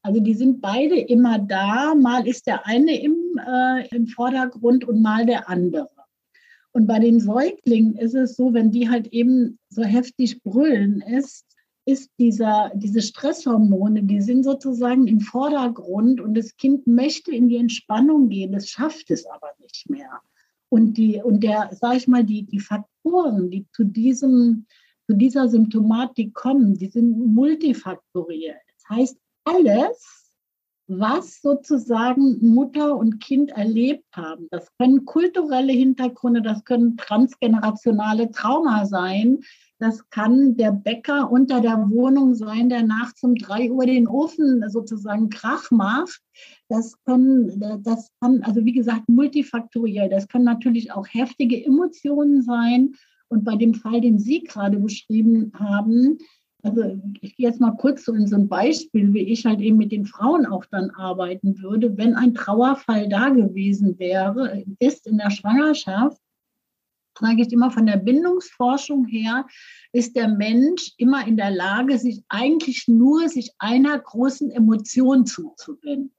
Also 0.00 0.20
die 0.20 0.32
sind 0.32 0.62
beide 0.62 0.98
immer 0.98 1.38
da. 1.38 1.94
Mal 1.94 2.26
ist 2.26 2.46
der 2.46 2.66
eine 2.66 2.98
im, 3.02 3.16
äh, 3.46 3.94
im 3.94 4.06
Vordergrund 4.06 4.86
und 4.86 5.02
mal 5.02 5.26
der 5.26 5.46
andere. 5.50 5.90
Und 6.72 6.86
bei 6.86 6.98
den 6.98 7.20
Säuglingen 7.20 7.96
ist 7.96 8.14
es 8.14 8.34
so, 8.34 8.54
wenn 8.54 8.70
die 8.70 8.88
halt 8.88 9.08
eben 9.08 9.58
so 9.68 9.82
heftig 9.82 10.42
brüllen, 10.42 11.02
ist, 11.02 11.44
ist 11.88 12.10
dieser, 12.18 12.70
diese 12.74 13.00
Stresshormone, 13.00 14.02
die 14.02 14.20
sind 14.20 14.44
sozusagen 14.44 15.06
im 15.06 15.20
Vordergrund 15.20 16.20
und 16.20 16.34
das 16.34 16.54
Kind 16.58 16.86
möchte 16.86 17.32
in 17.32 17.48
die 17.48 17.56
Entspannung 17.56 18.28
gehen, 18.28 18.52
das 18.52 18.68
schafft 18.68 19.10
es 19.10 19.24
aber 19.24 19.52
nicht 19.58 19.88
mehr. 19.88 20.20
Und 20.68 20.98
die, 20.98 21.22
und 21.22 21.42
der, 21.42 21.70
sag 21.72 21.96
ich 21.96 22.06
mal, 22.06 22.24
die, 22.24 22.42
die 22.42 22.60
Faktoren, 22.60 23.50
die 23.50 23.66
zu 23.72 23.84
diesem, 23.84 24.66
zu 25.06 25.16
dieser 25.16 25.48
Symptomatik 25.48 26.34
kommen, 26.34 26.74
die 26.74 26.88
sind 26.88 27.34
multifaktoriell. 27.34 28.60
Das 28.74 28.98
heißt, 28.98 29.18
alles, 29.44 30.27
was 30.88 31.42
sozusagen 31.42 32.38
Mutter 32.40 32.96
und 32.96 33.20
Kind 33.20 33.50
erlebt 33.50 34.04
haben. 34.16 34.48
Das 34.50 34.68
können 34.78 35.04
kulturelle 35.04 35.72
Hintergründe, 35.72 36.40
das 36.40 36.64
können 36.64 36.96
transgenerationale 36.96 38.30
Trauma 38.30 38.86
sein. 38.86 39.40
Das 39.78 40.08
kann 40.10 40.56
der 40.56 40.72
Bäcker 40.72 41.30
unter 41.30 41.60
der 41.60 41.90
Wohnung 41.90 42.34
sein, 42.34 42.68
der 42.68 42.82
nachts 42.82 43.22
um 43.22 43.36
drei 43.36 43.70
Uhr 43.70 43.86
den 43.86 44.08
Ofen 44.08 44.64
sozusagen 44.70 45.28
Krach 45.28 45.70
macht. 45.70 46.20
Das 46.68 46.94
können, 47.04 47.60
das 47.84 48.10
kann, 48.20 48.42
also 48.42 48.64
wie 48.64 48.72
gesagt, 48.72 49.08
multifaktoriell. 49.08 50.08
Das 50.08 50.26
können 50.26 50.44
natürlich 50.44 50.90
auch 50.90 51.06
heftige 51.06 51.64
Emotionen 51.64 52.42
sein. 52.42 52.94
Und 53.28 53.44
bei 53.44 53.56
dem 53.56 53.74
Fall, 53.74 54.00
den 54.00 54.18
Sie 54.18 54.42
gerade 54.42 54.78
beschrieben 54.78 55.52
haben, 55.54 56.18
also 56.62 57.00
ich 57.20 57.36
gehe 57.36 57.46
jetzt 57.46 57.60
mal 57.60 57.76
kurz 57.76 58.04
so 58.04 58.12
in 58.14 58.26
so 58.26 58.36
ein 58.36 58.48
Beispiel, 58.48 59.12
wie 59.14 59.32
ich 59.32 59.46
halt 59.46 59.60
eben 59.60 59.76
mit 59.76 59.92
den 59.92 60.06
Frauen 60.06 60.44
auch 60.46 60.64
dann 60.64 60.90
arbeiten 60.90 61.62
würde. 61.62 61.96
Wenn 61.96 62.14
ein 62.14 62.34
Trauerfall 62.34 63.08
da 63.08 63.28
gewesen 63.28 63.98
wäre, 63.98 64.64
ist 64.80 65.06
in 65.06 65.18
der 65.18 65.30
Schwangerschaft, 65.30 66.20
sage 67.18 67.42
ich 67.42 67.52
immer 67.52 67.70
von 67.70 67.86
der 67.86 67.96
Bindungsforschung 67.96 69.06
her, 69.06 69.46
ist 69.92 70.16
der 70.16 70.28
Mensch 70.28 70.92
immer 70.96 71.26
in 71.26 71.36
der 71.36 71.50
Lage, 71.50 71.98
sich 71.98 72.22
eigentlich 72.28 72.88
nur 72.88 73.28
sich 73.28 73.52
einer 73.58 73.98
großen 73.98 74.50
Emotion 74.50 75.26
zuzuwenden. 75.26 76.12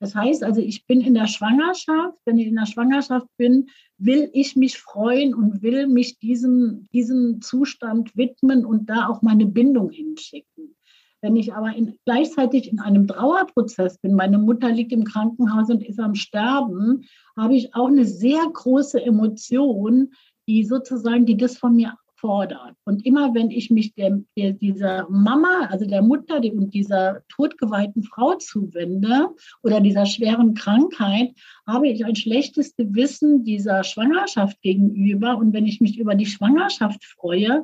Das 0.00 0.14
heißt 0.14 0.42
also, 0.42 0.62
ich 0.62 0.86
bin 0.86 1.02
in 1.02 1.12
der 1.12 1.26
Schwangerschaft. 1.26 2.18
Wenn 2.24 2.38
ich 2.38 2.46
in 2.46 2.56
der 2.56 2.66
Schwangerschaft 2.66 3.28
bin, 3.36 3.68
will 3.98 4.30
ich 4.32 4.56
mich 4.56 4.78
freuen 4.78 5.34
und 5.34 5.62
will 5.62 5.86
mich 5.86 6.18
diesem, 6.18 6.88
diesem 6.92 7.42
Zustand 7.42 8.16
widmen 8.16 8.64
und 8.64 8.88
da 8.88 9.08
auch 9.08 9.20
meine 9.20 9.44
Bindung 9.44 9.90
hinschicken. 9.90 10.74
Wenn 11.20 11.36
ich 11.36 11.52
aber 11.52 11.76
in, 11.76 11.98
gleichzeitig 12.06 12.72
in 12.72 12.80
einem 12.80 13.06
Trauerprozess 13.06 13.98
bin, 13.98 14.14
meine 14.14 14.38
Mutter 14.38 14.70
liegt 14.70 14.92
im 14.92 15.04
Krankenhaus 15.04 15.68
und 15.68 15.84
ist 15.84 16.00
am 16.00 16.14
Sterben, 16.14 17.04
habe 17.36 17.54
ich 17.54 17.74
auch 17.74 17.88
eine 17.88 18.06
sehr 18.06 18.40
große 18.50 19.02
Emotion, 19.04 20.12
die 20.48 20.64
sozusagen, 20.64 21.26
die 21.26 21.36
das 21.36 21.58
von 21.58 21.76
mir 21.76 21.94
fordert. 22.20 22.76
Und 22.84 23.04
immer 23.06 23.34
wenn 23.34 23.50
ich 23.50 23.70
mich 23.70 23.94
der, 23.94 24.20
dieser 24.36 25.08
Mama, 25.08 25.66
also 25.70 25.86
der 25.86 26.02
Mutter 26.02 26.36
und 26.36 26.74
dieser 26.74 27.22
totgeweihten 27.28 28.02
Frau 28.02 28.34
zuwende 28.34 29.28
oder 29.62 29.80
dieser 29.80 30.06
schweren 30.06 30.54
Krankheit, 30.54 31.32
habe 31.66 31.88
ich 31.88 32.04
ein 32.04 32.16
schlechtes 32.16 32.76
Gewissen 32.76 33.44
dieser 33.44 33.84
Schwangerschaft 33.84 34.60
gegenüber. 34.62 35.36
Und 35.38 35.52
wenn 35.52 35.66
ich 35.66 35.80
mich 35.80 35.98
über 35.98 36.14
die 36.14 36.26
Schwangerschaft 36.26 37.04
freue, 37.04 37.62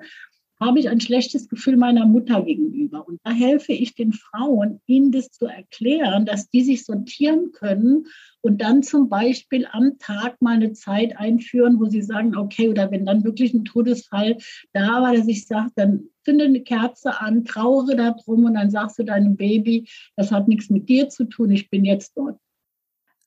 habe 0.61 0.79
ich 0.79 0.89
ein 0.89 1.01
schlechtes 1.01 1.49
Gefühl 1.49 1.77
meiner 1.77 2.07
Mutter 2.07 2.43
gegenüber. 2.43 3.07
Und 3.07 3.21
da 3.25 3.31
helfe 3.31 3.73
ich 3.73 3.95
den 3.95 4.13
Frauen, 4.13 4.81
ihnen 4.87 5.13
das 5.13 5.31
zu 5.31 5.47
erklären, 5.47 6.25
dass 6.25 6.49
die 6.49 6.63
sich 6.63 6.85
sortieren 6.85 7.53
können 7.53 8.07
und 8.41 8.63
dann 8.63 8.83
zum 8.83 9.09
Beispiel 9.09 9.67
am 9.71 9.99
Tag 9.99 10.41
mal 10.41 10.55
eine 10.55 10.73
Zeit 10.73 11.17
einführen, 11.17 11.81
wo 11.81 11.87
sie 11.87 12.03
sagen, 12.03 12.37
okay, 12.37 12.69
oder 12.69 12.91
wenn 12.91 13.05
dann 13.05 13.25
wirklich 13.25 13.53
ein 13.53 13.65
Todesfall 13.65 14.39
da 14.73 15.03
war, 15.03 15.15
dass 15.15 15.29
ich 15.29 15.47
sage, 15.47 15.71
dann 15.75 16.05
zünde 16.25 16.45
eine 16.45 16.63
Kerze 16.63 17.21
an, 17.21 17.45
trauere 17.45 17.97
darum 17.97 18.45
und 18.45 18.55
dann 18.55 18.71
sagst 18.71 18.99
du 18.99 19.03
deinem 19.03 19.37
Baby, 19.37 19.89
das 20.17 20.33
hat 20.33 20.49
nichts 20.49 20.71
mit 20.71 20.89
dir 20.89 21.09
zu 21.09 21.25
tun, 21.25 21.51
ich 21.51 21.71
bin 21.71 21.85
jetzt 21.85 22.17
dort. 22.17 22.39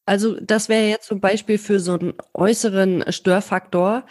Also 0.05 0.39
das 0.39 0.69
wäre 0.69 0.87
jetzt 0.87 1.05
zum 1.05 1.19
Beispiel 1.19 1.59
für 1.59 1.79
so 1.79 1.93
einen 1.93 2.13
äußeren 2.33 3.03
Störfaktor. 3.11 4.05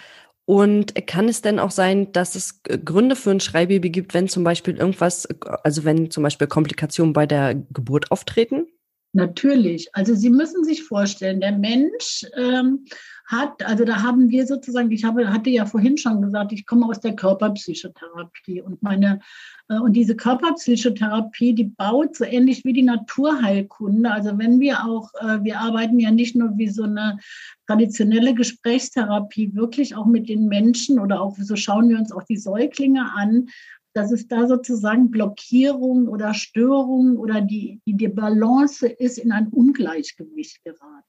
Und 0.48 0.94
kann 1.06 1.28
es 1.28 1.42
denn 1.42 1.58
auch 1.58 1.70
sein, 1.70 2.10
dass 2.12 2.34
es 2.34 2.62
Gründe 2.62 3.16
für 3.16 3.32
ein 3.32 3.38
Schreibaby 3.38 3.90
gibt, 3.90 4.14
wenn 4.14 4.28
zum 4.28 4.44
Beispiel 4.44 4.78
irgendwas, 4.78 5.28
also 5.62 5.84
wenn 5.84 6.10
zum 6.10 6.22
Beispiel 6.22 6.46
Komplikationen 6.46 7.12
bei 7.12 7.26
der 7.26 7.54
Geburt 7.54 8.10
auftreten? 8.10 8.66
Natürlich. 9.12 9.90
Also 9.92 10.14
Sie 10.14 10.30
müssen 10.30 10.64
sich 10.64 10.84
vorstellen, 10.84 11.42
der 11.42 11.52
Mensch 11.52 12.24
ähm, 12.34 12.86
hat, 13.28 13.62
also 13.62 13.84
da 13.84 14.02
haben 14.02 14.30
wir 14.30 14.46
sozusagen, 14.46 14.90
ich 14.90 15.04
habe, 15.04 15.30
hatte 15.30 15.50
ja 15.50 15.66
vorhin 15.66 15.98
schon 15.98 16.22
gesagt, 16.22 16.50
ich 16.52 16.64
komme 16.64 16.86
aus 16.86 17.00
der 17.00 17.14
Körperpsychotherapie 17.14 18.62
und 18.62 18.82
meine, 18.82 19.20
äh, 19.68 19.78
und 19.78 19.92
diese 19.92 20.16
Körperpsychotherapie, 20.16 21.54
die 21.54 21.64
baut 21.64 22.16
so 22.16 22.24
ähnlich 22.24 22.64
wie 22.64 22.72
die 22.72 22.82
Naturheilkunde. 22.82 24.10
Also 24.10 24.38
wenn 24.38 24.60
wir 24.60 24.82
auch, 24.82 25.12
äh, 25.20 25.44
wir 25.44 25.60
arbeiten 25.60 26.00
ja 26.00 26.10
nicht 26.10 26.36
nur 26.36 26.56
wie 26.56 26.68
so 26.68 26.84
eine 26.84 27.18
traditionelle 27.66 28.34
Gesprächstherapie, 28.34 29.54
wirklich 29.54 29.94
auch 29.94 30.06
mit 30.06 30.30
den 30.30 30.48
Menschen 30.48 30.98
oder 30.98 31.20
auch 31.20 31.36
so 31.38 31.54
schauen 31.54 31.90
wir 31.90 31.98
uns 31.98 32.12
auch 32.12 32.22
die 32.22 32.38
Säuglinge 32.38 33.12
an, 33.14 33.48
dass 33.92 34.10
es 34.10 34.26
da 34.26 34.46
sozusagen 34.46 35.10
Blockierung 35.10 36.08
oder 36.08 36.32
Störung 36.32 37.18
oder 37.18 37.42
die, 37.42 37.82
die 37.84 38.08
Balance 38.08 38.86
ist 38.86 39.18
in 39.18 39.32
ein 39.32 39.48
Ungleichgewicht 39.48 40.64
geraten. 40.64 41.04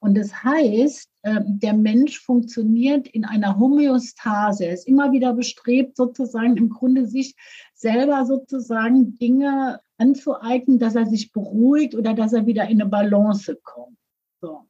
Und 0.00 0.16
das 0.16 0.44
heißt, 0.44 1.10
ähm, 1.24 1.58
der 1.58 1.74
Mensch 1.74 2.20
funktioniert 2.20 3.08
in 3.08 3.24
einer 3.24 3.58
Homöostase. 3.58 4.66
Er 4.66 4.74
ist 4.74 4.86
immer 4.86 5.12
wieder 5.12 5.32
bestrebt, 5.32 5.96
sozusagen 5.96 6.56
im 6.56 6.70
Grunde 6.70 7.06
sich 7.06 7.34
selber 7.74 8.24
sozusagen 8.24 9.18
Dinge 9.18 9.80
anzueignen, 9.96 10.78
dass 10.78 10.94
er 10.94 11.06
sich 11.06 11.32
beruhigt 11.32 11.94
oder 11.94 12.14
dass 12.14 12.32
er 12.32 12.46
wieder 12.46 12.68
in 12.68 12.80
eine 12.80 12.88
Balance 12.88 13.58
kommt. 13.62 13.98
So. 14.40 14.68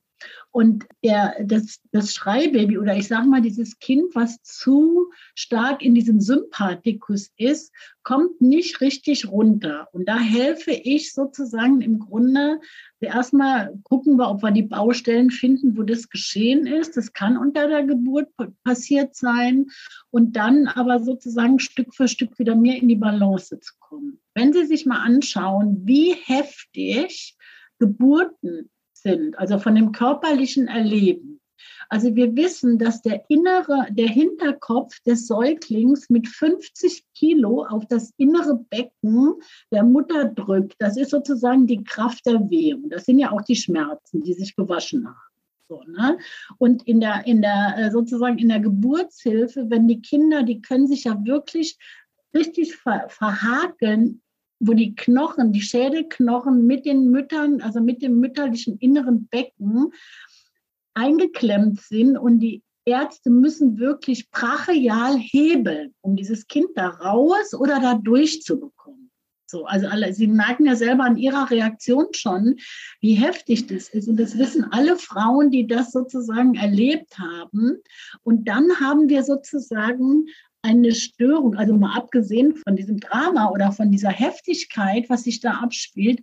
Und 0.51 0.87
der, 1.05 1.37
das, 1.45 1.81
das 1.93 2.15
Schreibaby 2.15 2.79
oder 2.79 2.97
ich 2.97 3.07
sage 3.07 3.29
mal, 3.29 3.43
dieses 3.43 3.79
Kind, 3.79 4.15
was 4.15 4.43
zu 4.43 5.11
stark 5.35 5.83
in 5.83 5.95
diesem 5.95 6.21
Sympathikus 6.21 7.31
ist, 7.37 7.73
kommt 8.03 8.41
nicht 8.41 8.81
richtig 8.81 9.31
runter. 9.31 9.89
Und 9.93 10.09
da 10.09 10.19
helfe 10.19 10.73
ich 10.73 11.13
sozusagen 11.13 11.83
im 11.83 11.99
Grunde, 11.99 12.61
erstmal 12.99 13.79
gucken 13.85 14.17
wir, 14.17 14.31
ob 14.31 14.43
wir 14.43 14.51
die 14.51 14.63
Baustellen 14.63 15.31
finden, 15.31 15.77
wo 15.77 15.83
das 15.83 16.09
geschehen 16.09 16.67
ist. 16.67 16.97
Das 16.97 17.13
kann 17.13 17.37
unter 17.37 17.69
der 17.69 17.85
Geburt 17.85 18.29
passiert 18.65 19.15
sein. 19.15 19.67
Und 20.11 20.37
dann 20.37 20.67
aber 20.67 21.05
sozusagen 21.05 21.59
Stück 21.59 21.95
für 21.95 22.09
Stück 22.09 22.39
wieder 22.39 22.57
mehr 22.57 22.81
in 22.81 22.89
die 22.89 22.97
Balance 22.97 23.61
zu 23.61 23.75
kommen. 23.79 24.19
Wenn 24.35 24.55
Sie 24.55 24.65
sich 24.65 24.87
mal 24.87 25.03
anschauen, 25.03 25.83
wie 25.85 26.15
heftig 26.15 27.37
Geburten 27.79 28.71
sind, 29.03 29.39
also 29.39 29.59
von 29.59 29.75
dem 29.75 29.93
körperlichen 29.93 30.69
Erleben. 30.69 31.41
Also 31.89 32.15
wir 32.15 32.37
wissen, 32.37 32.79
dass 32.79 33.01
der 33.01 33.25
innere, 33.29 33.87
der 33.91 34.09
Hinterkopf 34.09 35.01
des 35.01 35.27
Säuglings 35.27 36.11
mit 36.11 36.29
50 36.29 37.05
Kilo 37.15 37.65
auf 37.65 37.87
das 37.87 38.13
innere 38.19 38.57
Becken 38.69 39.35
der 39.73 39.85
Mutter 39.85 40.27
drückt. 40.27 40.75
Das 40.79 40.97
ist 40.99 41.11
sozusagen 41.11 41.67
die 41.67 41.83
Kraft 41.85 42.27
der 42.27 42.51
Wehung. 42.51 42.91
Das 42.91 43.07
sind 43.07 43.19
ja 43.19 43.33
auch 43.33 43.43
die 43.43 43.57
Schmerzen, 43.57 44.23
die 44.23 44.35
sich 44.35 44.55
gewaschen 44.55 45.07
haben. 45.07 45.17
So, 45.69 45.83
ne? 45.87 46.19
Und 46.59 46.87
in 46.87 47.01
der, 47.01 47.27
in 47.27 47.43
der, 47.43 47.75
äh, 47.77 47.91
sozusagen 47.91 48.39
in 48.39 48.49
der 48.49 48.61
Geburtshilfe, 48.61 49.69
wenn 49.69 49.89
die 49.89 50.01
Kinder, 50.01 50.43
die 50.43 50.61
können 50.61 50.87
sich 50.87 51.05
ja 51.05 51.17
wirklich 51.25 51.79
richtig 52.35 52.77
ver 52.77 53.07
verhakeln 53.09 54.23
wo 54.61 54.75
die 54.75 54.95
Knochen, 54.95 55.53
die 55.53 55.63
Schädelknochen 55.63 56.67
mit 56.67 56.85
den 56.85 57.11
Müttern, 57.11 57.61
also 57.61 57.81
mit 57.81 58.03
dem 58.03 58.19
mütterlichen 58.19 58.79
inneren 58.79 59.29
Becken 59.29 59.93
eingeklemmt 60.95 61.81
sind 61.81 62.19
und 62.19 62.41
die 62.41 62.63
Ärzte 62.85 63.31
müssen 63.31 63.79
wirklich 63.79 64.31
brachial 64.31 65.19
hebeln, 65.19 65.95
um 66.01 66.17
dieses 66.17 66.47
Kind 66.47 66.69
da 66.75 66.89
raus 66.89 67.55
oder 67.55 67.81
da 67.81 67.95
durchzubekommen. 67.95 69.11
So, 69.51 69.65
also 69.65 69.87
alle, 69.87 70.13
Sie 70.13 70.27
merken 70.27 70.67
ja 70.67 70.77
selber 70.77 71.05
an 71.05 71.17
Ihrer 71.17 71.51
Reaktion 71.51 72.09
schon, 72.13 72.57
wie 73.01 73.15
heftig 73.15 73.67
das 73.67 73.89
ist. 73.89 74.07
Und 74.07 74.19
das 74.19 74.37
wissen 74.37 74.65
alle 74.73 74.97
Frauen, 74.97 75.51
die 75.51 75.67
das 75.67 75.91
sozusagen 75.91 76.55
erlebt 76.55 77.19
haben. 77.19 77.79
Und 78.23 78.47
dann 78.47 78.69
haben 78.81 79.09
wir 79.09 79.23
sozusagen 79.23 80.27
eine 80.63 80.95
Störung, 80.95 81.57
also 81.57 81.75
mal 81.75 81.97
abgesehen 81.97 82.55
von 82.57 82.77
diesem 82.77 82.99
Drama 82.99 83.51
oder 83.51 83.73
von 83.73 83.91
dieser 83.91 84.11
Heftigkeit, 84.11 85.09
was 85.09 85.25
sich 85.25 85.41
da 85.41 85.53
abspielt, 85.53 86.21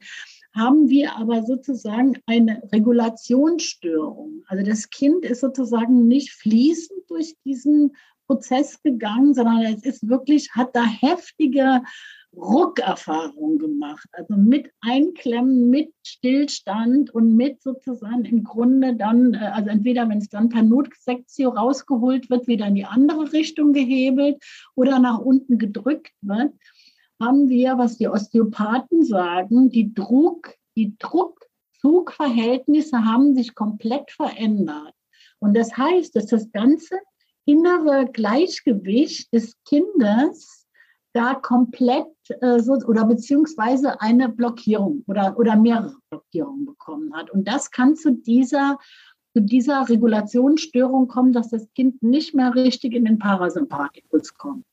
haben 0.54 0.89
wir 0.89 1.18
aber 1.18 1.44
sozusagen 1.44 2.18
eine 2.25 2.62
Regulationsstörung. 2.72 4.44
Also 4.48 4.63
das 4.65 4.89
Kind 4.89 5.25
ist 5.25 5.42
sozusagen 5.42 6.08
nicht 6.08 6.32
fließend 6.32 7.01
durch 7.10 7.36
diesen 7.44 7.96
Prozess 8.27 8.82
gegangen, 8.82 9.34
sondern 9.34 9.62
es 9.62 9.84
ist 9.84 10.08
wirklich, 10.08 10.51
hat 10.51 10.75
da 10.75 10.84
heftige 10.86 11.82
Ruckerfahrung 12.36 13.58
gemacht. 13.58 14.08
Also 14.12 14.36
mit 14.36 14.70
Einklemmen, 14.82 15.70
mit 15.70 15.94
Stillstand 16.06 17.10
und 17.12 17.36
mit 17.36 17.62
sozusagen 17.62 18.25
im 18.25 18.44
Grunde 18.44 18.96
dann, 18.96 19.34
äh, 19.34 19.51
also 19.54 19.70
entweder 19.70 20.10
wenn 20.10 20.18
es 20.20 20.30
dann 20.30 20.50
per 20.50 20.63
Notsektio 20.63 21.50
rausgeholt 21.50 22.30
wird, 22.30 22.48
wieder 22.48 22.68
in 22.68 22.75
die 22.75 22.86
andere 22.86 23.34
Richtung 23.34 23.74
gehebelt 23.74 24.42
oder 24.75 25.00
nach 25.00 25.20
unten 25.20 25.58
gedrückt 25.58 26.13
wird, 26.22 26.54
haben 27.20 27.50
wir, 27.50 27.77
was 27.77 27.98
die 27.98 28.08
Osteopathen 28.08 29.04
sagen, 29.04 29.70
die 29.70 29.94
Druck, 29.94 30.54
die 30.75 30.98
Druck-Zug-Verhältnisse 30.98 33.04
haben 33.06 33.36
sich 33.36 33.54
komplett 33.56 34.12
verändert. 34.12 34.94
Und 35.39 35.56
das 35.56 35.77
heißt, 35.77 36.15
dass 36.15 36.27
das 36.27 36.51
ganze 36.51 36.98
innere 37.46 38.08
Gleichgewicht 38.12 39.34
des 39.34 39.56
Kindes 39.63 40.65
da 41.16 41.36
komplett 41.36 42.08
äh, 42.42 42.60
so, 42.60 42.74
oder 42.74 43.06
beziehungsweise 43.06 44.02
eine 44.02 44.30
Blockierung 44.30 45.04
oder, 45.08 45.38
oder 45.38 45.56
mehrere 45.56 45.96
Blockierungen 46.10 46.66
bekommen 46.66 47.14
hat. 47.16 47.32
Und 47.32 47.48
das 47.48 47.72
kann 47.72 47.96
zu 47.96 48.12
dieser, 48.12 48.78
zu 49.34 49.42
dieser 49.42 49.88
Regulationsstörung 49.88 51.08
kommen, 51.08 51.32
dass 51.32 51.50
das 51.50 51.68
Kind 51.74 52.04
nicht 52.04 52.36
mehr 52.36 52.54
richtig 52.54 52.94
in 52.94 53.06
den 53.06 53.18
Parasympathikus 53.18 54.34
kommt. 54.34 54.66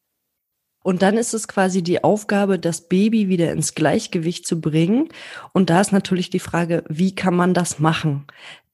Und 0.84 1.02
dann 1.02 1.16
ist 1.16 1.32
es 1.32 1.46
quasi 1.46 1.82
die 1.82 2.02
Aufgabe, 2.02 2.58
das 2.58 2.88
Baby 2.88 3.28
wieder 3.28 3.52
ins 3.52 3.74
Gleichgewicht 3.74 4.44
zu 4.44 4.60
bringen. 4.60 5.08
Und 5.52 5.70
da 5.70 5.80
ist 5.80 5.92
natürlich 5.92 6.28
die 6.28 6.40
Frage, 6.40 6.82
wie 6.88 7.14
kann 7.14 7.36
man 7.36 7.54
das 7.54 7.78
machen? 7.78 8.26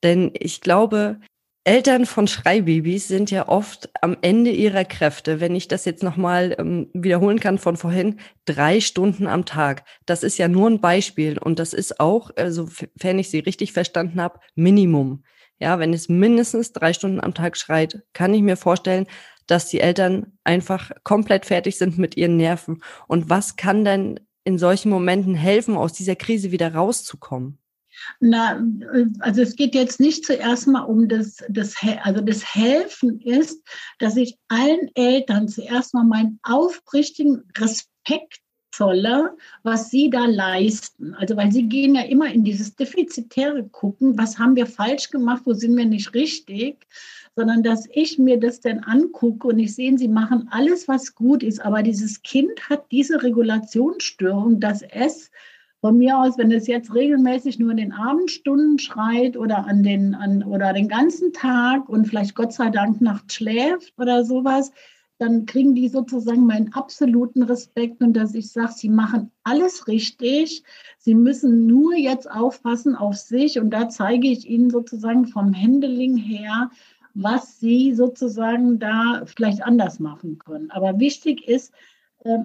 Denn 0.03 0.31
ich 0.33 0.63
glaube, 0.63 1.21
Eltern 1.65 2.07
von 2.07 2.27
Schreibabys 2.27 3.09
sind 3.09 3.31
ja 3.31 3.49
oft 3.49 3.91
am 4.00 4.17
Ende 4.23 4.50
ihrer 4.50 4.85
Kräfte. 4.85 5.38
Wenn 5.41 5.55
ich 5.55 5.69
das 5.69 5.85
jetzt 5.85 6.03
nochmal 6.03 6.57
ähm, 6.59 6.88
wiederholen 6.95 7.41
kann 7.41 7.59
von 7.59 7.77
vorhin, 7.77 8.21
drei 8.47 8.81
Stunden 8.81 9.27
am 9.27 9.45
Tag. 9.45 9.85
Das 10.07 10.23
ist 10.23 10.38
ja 10.38 10.49
nur 10.49 10.71
ein 10.71 10.81
Beispiel 10.81 11.37
und 11.38 11.59
das 11.59 11.75
ist 11.75 12.00
auch, 12.00 12.31
also 12.37 12.69
wenn 12.95 13.19
ich 13.19 13.31
Sie 13.31 13.41
richtig 13.41 13.73
verstanden 13.73 14.21
habe, 14.21 14.41
Minimum. 14.55 15.25
Ja, 15.61 15.79
wenn 15.79 15.93
es 15.93 16.09
mindestens 16.09 16.73
drei 16.73 16.93
Stunden 16.93 17.21
am 17.21 17.35
Tag 17.35 17.57
schreit, 17.57 18.03
kann 18.12 18.33
ich 18.33 18.43
mir 18.43 18.57
vorstellen, 18.57 19.07
dass 19.47 19.69
die 19.69 19.81
Eltern 19.81 20.38
einfach 20.45 20.93
komplett 21.05 21.47
fertig 21.47 21.77
sind 21.77 21.99
mit 21.99 22.17
ihren 22.17 22.37
Nerven. 22.37 22.83
Und 23.09 23.29
was 23.29 23.57
kann 23.57 23.85
denn 23.85 24.21
in 24.45 24.59
solchen 24.59 24.91
Momenten 24.91 25.35
helfen, 25.35 25.77
aus 25.77 25.93
dieser 25.93 26.17
Krise 26.17 26.53
wieder 26.53 26.75
rauszukommen? 26.75 27.59
Na, 28.21 28.62
also 29.21 29.43
es 29.43 29.57
geht 29.57 29.75
jetzt 29.75 30.00
nicht 30.00 30.25
zuerst 30.25 30.67
mal 30.67 30.83
um 30.83 31.09
das, 31.09 31.38
das, 31.49 31.75
also 32.02 32.21
das 32.21 32.55
Helfen 32.55 33.21
ist, 33.21 33.62
dass 33.99 34.17
ich 34.17 34.37
allen 34.49 34.90
Eltern 34.95 35.49
zuerst 35.49 35.95
mal 35.95 36.05
meinen 36.05 36.40
aufrichtigen 36.43 37.43
Respekt 37.57 38.40
zolle, 38.71 39.37
was 39.62 39.90
sie 39.90 40.09
da 40.11 40.26
leisten. 40.26 41.14
Also 41.14 41.37
weil 41.37 41.50
sie 41.50 41.64
gehen 41.64 41.95
ja 41.95 42.02
immer 42.02 42.33
in 42.33 42.45
dieses 42.45 42.76
defizitäre 42.76 43.64
gucken, 43.69 44.17
was 44.19 44.38
haben 44.38 44.57
wir 44.57 44.67
falsch 44.67 45.11
gemacht, 45.11 45.43
wo 45.45 45.52
sind 45.52 45.76
wir 45.76 45.87
nicht 45.87 46.14
richtig, 46.14 46.87
sondern 47.35 47.62
dass 47.62 47.88
ich 47.93 48.19
mir 48.19 48.38
das 48.38 48.61
dann 48.61 48.81
angucke 48.81 49.49
und 49.49 49.59
ich 49.59 49.75
sehe, 49.75 49.97
sie 49.99 50.09
machen 50.09 50.49
alles, 50.50 50.88
was 50.88 51.14
gut 51.14 51.43
ist, 51.43 51.61
aber 51.61 51.83
dieses 51.83 52.23
Kind 52.23 52.69
hat 52.69 52.90
diese 52.90 53.23
Regulationsstörung, 53.23 54.61
dass 54.61 54.83
es 54.83 55.31
von 55.80 55.97
mir 55.97 56.18
aus, 56.18 56.37
wenn 56.38 56.50
es 56.50 56.66
jetzt 56.66 56.94
regelmäßig 56.94 57.58
nur 57.58 57.70
in 57.70 57.76
den 57.76 57.92
Abendstunden 57.92 58.78
schreit 58.78 59.37
oder 59.37 59.66
an 59.66 59.82
den 59.82 60.14
an, 60.14 60.42
oder 60.42 60.73
den 60.73 60.88
ganzen 60.88 61.32
Tag 61.32 61.88
und 61.88 62.06
vielleicht 62.06 62.35
Gott 62.35 62.52
sei 62.52 62.70
Dank 62.70 63.00
nachts 63.00 63.35
schläft 63.35 63.92
oder 63.97 64.25
sowas, 64.25 64.73
dann 65.18 65.47
kriegen 65.47 65.75
die 65.75 65.88
sozusagen 65.88 66.47
meinen 66.47 66.73
absoluten 66.73 67.42
Respekt 67.42 68.02
und 68.02 68.14
dass 68.14 68.35
ich 68.35 68.50
sage, 68.50 68.73
sie 68.75 68.88
machen 68.88 69.32
alles 69.42 69.88
richtig. 69.88 70.62
Sie 70.99 71.14
müssen 71.14 71.66
nur 71.66 71.94
jetzt 71.97 72.30
aufpassen 72.30 72.94
auf 72.94 73.16
sich 73.16 73.58
und 73.58 73.70
da 73.70 73.88
zeige 73.88 74.28
ich 74.28 74.49
ihnen 74.49 74.70
sozusagen 74.70 75.26
vom 75.26 75.54
Handling 75.54 76.16
her, 76.16 76.70
was 77.14 77.58
sie 77.58 77.94
sozusagen 77.94 78.78
da 78.78 79.23
vielleicht 79.26 79.62
anders 79.64 79.99
machen 79.99 80.38
können. 80.38 80.70
Aber 80.70 81.00
wichtig 81.00 81.49
ist, 81.49 81.73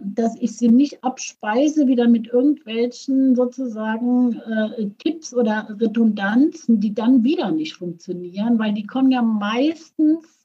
dass 0.03 0.35
ich 0.39 0.57
sie 0.57 0.69
nicht 0.69 1.03
abspeise 1.03 1.87
wieder 1.87 2.07
mit 2.07 2.27
irgendwelchen 2.27 3.35
sozusagen 3.35 4.39
äh, 4.39 4.89
Tipps 4.97 5.33
oder 5.33 5.67
Redundanzen, 5.79 6.79
die 6.79 6.93
dann 6.93 7.23
wieder 7.23 7.51
nicht 7.51 7.75
funktionieren, 7.75 8.59
weil 8.59 8.73
die 8.73 8.85
kommen 8.85 9.11
ja 9.11 9.21
meistens 9.21 10.42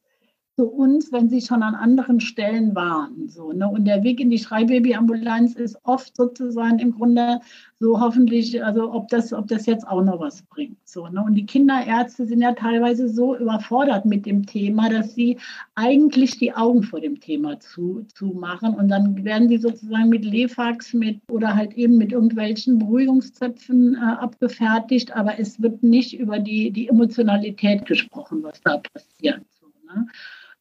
zu 0.59 0.67
uns, 0.67 1.13
wenn 1.13 1.29
sie 1.29 1.41
schon 1.41 1.63
an 1.63 1.77
anderen 1.77 2.19
Stellen 2.19 2.75
waren. 2.75 3.29
So, 3.29 3.53
ne? 3.53 3.69
Und 3.69 3.85
der 3.85 4.03
Weg 4.03 4.19
in 4.19 4.29
die 4.29 4.41
Schreibabyambulanz 4.41 5.55
ist 5.55 5.79
oft 5.85 6.17
sozusagen 6.17 6.81
im 6.81 6.97
Grunde 6.97 7.39
so 7.79 8.01
hoffentlich, 8.01 8.65
also 8.65 8.93
ob 8.93 9.07
das, 9.07 9.33
ob 9.33 9.47
das 9.47 9.67
jetzt 9.67 9.87
auch 9.87 10.03
noch 10.03 10.19
was 10.19 10.43
bringt. 10.43 10.77
So, 10.85 11.07
ne? 11.07 11.23
Und 11.23 11.35
die 11.35 11.47
Kinderärzte 11.47 12.27
sind 12.27 12.41
ja 12.41 12.55
teilweise 12.55 13.09
so 13.09 13.37
überfordert 13.37 14.05
mit 14.05 14.27
dem 14.27 14.47
Thema, 14.47 14.89
dass 14.89 15.15
sie 15.15 15.39
eigentlich 15.77 16.39
die 16.39 16.53
Augen 16.53 16.83
vor 16.83 17.01
dem 17.01 17.21
Thema 17.21 17.61
zu, 17.61 18.05
zu 18.13 18.27
machen. 18.27 18.75
Und 18.75 18.89
dann 18.89 19.25
werden 19.25 19.47
die 19.47 19.59
sozusagen 19.59 20.09
mit 20.09 20.25
Lefax 20.25 20.93
mit 20.93 21.21
oder 21.31 21.55
halt 21.55 21.75
eben 21.75 21.99
mit 21.99 22.11
irgendwelchen 22.11 22.81
Beruhigungszöpfen 22.81 23.95
äh, 23.95 23.99
abgefertigt, 23.99 25.15
aber 25.15 25.39
es 25.39 25.63
wird 25.63 25.85
nicht 25.85 26.19
über 26.19 26.41
die, 26.41 26.73
die 26.73 26.89
Emotionalität 26.89 27.87
gesprochen, 27.87 28.43
was 28.43 28.61
da 28.61 28.79
passiert. 28.79 29.41
So, 29.61 29.69
ne? 29.87 30.09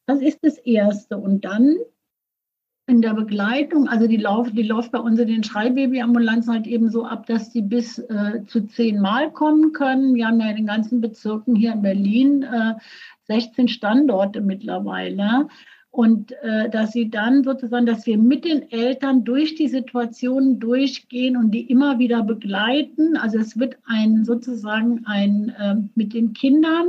Das 0.08 0.22
ist 0.22 0.38
das 0.42 0.56
Erste. 0.56 1.18
Und 1.18 1.44
dann 1.44 1.76
in 2.86 3.02
der 3.02 3.12
Begleitung, 3.12 3.88
also 3.88 4.06
die 4.06 4.16
läuft, 4.16 4.56
die 4.56 4.62
läuft 4.62 4.92
bei 4.92 5.00
uns 5.00 5.20
in 5.20 5.28
den 5.28 5.44
Schreibabyambulanzen 5.44 6.50
halt 6.50 6.66
eben 6.66 6.90
so 6.90 7.04
ab, 7.04 7.26
dass 7.26 7.50
die 7.50 7.60
bis 7.60 7.98
äh, 7.98 8.42
zu 8.46 8.66
zehn 8.66 9.00
Mal 9.00 9.30
kommen 9.30 9.72
können. 9.72 10.14
Wir 10.14 10.28
haben 10.28 10.40
ja 10.40 10.48
in 10.48 10.56
den 10.56 10.66
ganzen 10.66 11.02
Bezirken 11.02 11.54
hier 11.54 11.74
in 11.74 11.82
Berlin 11.82 12.42
äh, 12.42 12.74
16 13.24 13.68
Standorte 13.68 14.40
mittlerweile. 14.40 15.48
Und 15.90 16.32
äh, 16.40 16.70
dass 16.70 16.92
sie 16.92 17.10
dann 17.10 17.44
sozusagen, 17.44 17.84
dass 17.84 18.06
wir 18.06 18.16
mit 18.16 18.46
den 18.46 18.70
Eltern 18.70 19.24
durch 19.24 19.56
die 19.56 19.68
Situationen 19.68 20.58
durchgehen 20.58 21.36
und 21.36 21.50
die 21.50 21.70
immer 21.70 21.98
wieder 21.98 22.22
begleiten. 22.22 23.18
Also 23.18 23.36
es 23.38 23.58
wird 23.58 23.76
ein 23.84 24.24
sozusagen 24.24 25.04
ein 25.04 25.50
äh, 25.50 25.76
mit 25.94 26.14
den 26.14 26.32
Kindern 26.32 26.86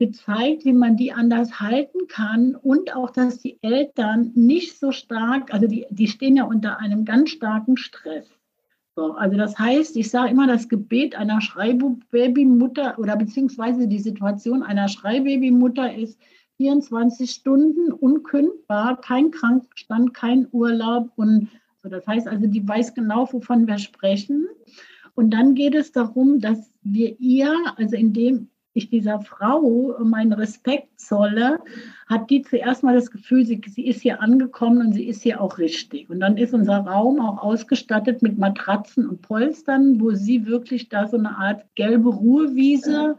gezeigt, 0.00 0.64
wie 0.64 0.72
man 0.72 0.96
die 0.96 1.12
anders 1.12 1.60
halten 1.60 2.08
kann 2.08 2.56
und 2.56 2.96
auch, 2.96 3.10
dass 3.10 3.38
die 3.38 3.58
Eltern 3.62 4.32
nicht 4.34 4.78
so 4.78 4.90
stark, 4.90 5.52
also 5.54 5.66
die, 5.68 5.86
die 5.90 6.08
stehen 6.08 6.36
ja 6.36 6.44
unter 6.44 6.78
einem 6.80 7.04
ganz 7.04 7.30
starken 7.30 7.76
Stress. 7.76 8.26
So, 8.96 9.12
also 9.12 9.36
das 9.36 9.58
heißt, 9.58 9.96
ich 9.96 10.10
sage 10.10 10.30
immer, 10.30 10.46
das 10.46 10.68
Gebet 10.68 11.14
einer 11.14 11.40
Schreibabymutter 11.40 12.98
oder 12.98 13.16
beziehungsweise 13.16 13.86
die 13.86 14.00
Situation 14.00 14.62
einer 14.62 14.88
Schreibabymutter 14.88 15.94
ist 15.94 16.18
24 16.56 17.30
Stunden 17.30 17.92
unkündbar, 17.92 19.00
kein 19.00 19.30
Krankenstand, 19.30 20.14
kein 20.14 20.48
Urlaub 20.50 21.10
und 21.16 21.48
so. 21.82 21.88
Das 21.88 22.06
heißt 22.06 22.26
also, 22.26 22.46
die 22.46 22.66
weiß 22.66 22.94
genau, 22.94 23.30
wovon 23.32 23.66
wir 23.66 23.78
sprechen. 23.78 24.48
Und 25.14 25.30
dann 25.30 25.54
geht 25.54 25.74
es 25.74 25.92
darum, 25.92 26.40
dass 26.40 26.72
wir 26.82 27.18
ihr, 27.20 27.54
also 27.76 27.96
indem 27.96 28.48
ich 28.72 28.88
dieser 28.88 29.20
Frau 29.20 29.96
meinen 30.04 30.32
Respekt 30.32 31.00
zolle, 31.00 31.60
hat 32.08 32.30
die 32.30 32.42
zuerst 32.42 32.82
mal 32.82 32.94
das 32.94 33.10
Gefühl, 33.10 33.44
sie, 33.44 33.60
sie 33.66 33.86
ist 33.86 34.00
hier 34.00 34.22
angekommen 34.22 34.78
und 34.86 34.92
sie 34.92 35.08
ist 35.08 35.22
hier 35.22 35.40
auch 35.40 35.58
richtig. 35.58 36.08
Und 36.08 36.20
dann 36.20 36.36
ist 36.36 36.54
unser 36.54 36.78
Raum 36.78 37.20
auch 37.20 37.42
ausgestattet 37.42 38.22
mit 38.22 38.38
Matratzen 38.38 39.08
und 39.08 39.22
Polstern, 39.22 40.00
wo 40.00 40.12
sie 40.12 40.46
wirklich 40.46 40.88
da 40.88 41.08
so 41.08 41.16
eine 41.16 41.36
Art 41.36 41.64
gelbe 41.74 42.10
Ruhewiese 42.10 43.16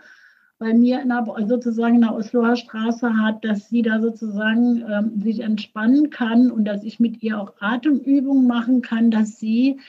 bei 0.58 0.76
mir 0.76 1.02
in 1.02 1.10
der, 1.10 1.26
sozusagen 1.48 1.96
in 1.96 2.02
der 2.02 2.16
Osloer 2.16 2.56
Straße 2.56 3.18
hat, 3.18 3.44
dass 3.44 3.68
sie 3.68 3.82
da 3.82 4.00
sozusagen 4.00 4.84
ähm, 4.88 5.20
sich 5.20 5.40
entspannen 5.40 6.12
kann 6.12 6.52
und 6.52 6.66
dass 6.66 6.84
ich 6.84 7.00
mit 7.00 7.24
ihr 7.24 7.42
auch 7.42 7.54
Atemübungen 7.60 8.46
machen 8.46 8.84
kann, 8.84 9.10
dass 9.10 9.40
sie 9.40 9.80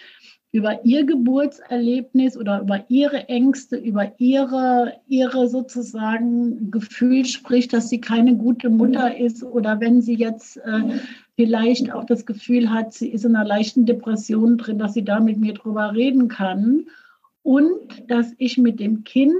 über 0.52 0.84
ihr 0.84 1.06
Geburtserlebnis 1.06 2.36
oder 2.36 2.60
über 2.60 2.84
ihre 2.88 3.26
Ängste, 3.30 3.76
über 3.76 4.12
ihre, 4.18 4.92
ihre 5.08 5.48
sozusagen 5.48 6.70
Gefühl 6.70 7.24
spricht, 7.24 7.72
dass 7.72 7.88
sie 7.88 8.02
keine 8.02 8.36
gute 8.36 8.68
Mutter 8.68 9.16
ist 9.16 9.42
oder 9.42 9.80
wenn 9.80 10.02
sie 10.02 10.14
jetzt 10.14 10.58
äh, 10.58 11.00
vielleicht 11.36 11.90
auch 11.90 12.04
das 12.04 12.26
Gefühl 12.26 12.70
hat, 12.70 12.92
sie 12.92 13.08
ist 13.08 13.24
in 13.24 13.34
einer 13.34 13.48
leichten 13.48 13.86
Depression 13.86 14.58
drin, 14.58 14.78
dass 14.78 14.92
sie 14.92 15.04
da 15.04 15.20
mit 15.20 15.38
mir 15.38 15.54
drüber 15.54 15.94
reden 15.94 16.28
kann 16.28 16.84
und 17.42 18.10
dass 18.10 18.34
ich 18.36 18.58
mit 18.58 18.78
dem 18.78 19.04
Kind 19.04 19.32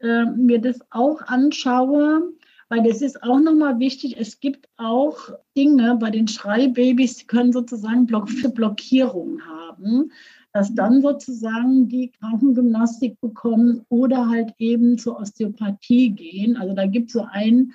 äh, 0.00 0.24
mir 0.24 0.60
das 0.60 0.80
auch 0.90 1.22
anschaue, 1.22 2.32
weil 2.68 2.82
das 2.82 3.02
ist 3.02 3.22
auch 3.22 3.38
nochmal 3.38 3.78
wichtig. 3.78 4.16
Es 4.18 4.40
gibt 4.40 4.68
auch 4.78 5.30
Dinge 5.56 5.96
bei 6.00 6.10
den 6.10 6.26
Schreibabys, 6.26 7.18
die 7.18 7.26
können 7.28 7.52
sozusagen 7.52 8.06
Block 8.06 8.28
für 8.28 8.48
Blockierungen 8.48 9.46
haben 9.46 10.10
dass 10.56 10.74
dann 10.74 11.02
sozusagen 11.02 11.86
die 11.86 12.12
Krankengymnastik 12.12 13.20
bekommen 13.20 13.84
oder 13.90 14.30
halt 14.30 14.54
eben 14.56 14.96
zur 14.96 15.20
Osteopathie 15.20 16.12
gehen. 16.12 16.56
Also 16.56 16.74
da 16.74 16.86
gibt 16.86 17.10
es 17.10 17.12
so 17.12 17.26
ein 17.30 17.72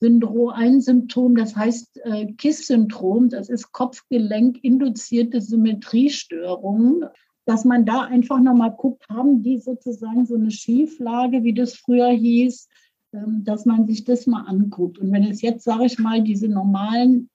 Syndrom, 0.00 0.48
ein 0.48 0.80
Symptom, 0.80 1.36
das 1.36 1.54
heißt 1.54 2.00
äh, 2.02 2.32
KISS-Syndrom, 2.32 3.28
das 3.28 3.48
ist 3.48 3.70
Kopfgelenk-induzierte 3.70 5.40
Symmetriestörung, 5.40 7.04
dass 7.46 7.64
man 7.64 7.86
da 7.86 8.00
einfach 8.00 8.40
nochmal 8.40 8.72
guckt, 8.72 9.08
haben 9.08 9.44
die 9.44 9.58
sozusagen 9.58 10.26
so 10.26 10.34
eine 10.34 10.50
Schieflage, 10.50 11.44
wie 11.44 11.54
das 11.54 11.76
früher 11.76 12.10
hieß, 12.10 12.68
ähm, 13.12 13.44
dass 13.44 13.64
man 13.64 13.86
sich 13.86 14.02
das 14.02 14.26
mal 14.26 14.42
anguckt. 14.42 14.98
Und 14.98 15.12
wenn 15.12 15.22
es 15.22 15.40
jetzt, 15.40 15.62
sage 15.62 15.84
ich 15.84 16.00
mal, 16.00 16.20
diese 16.20 16.48
normalen 16.48 17.30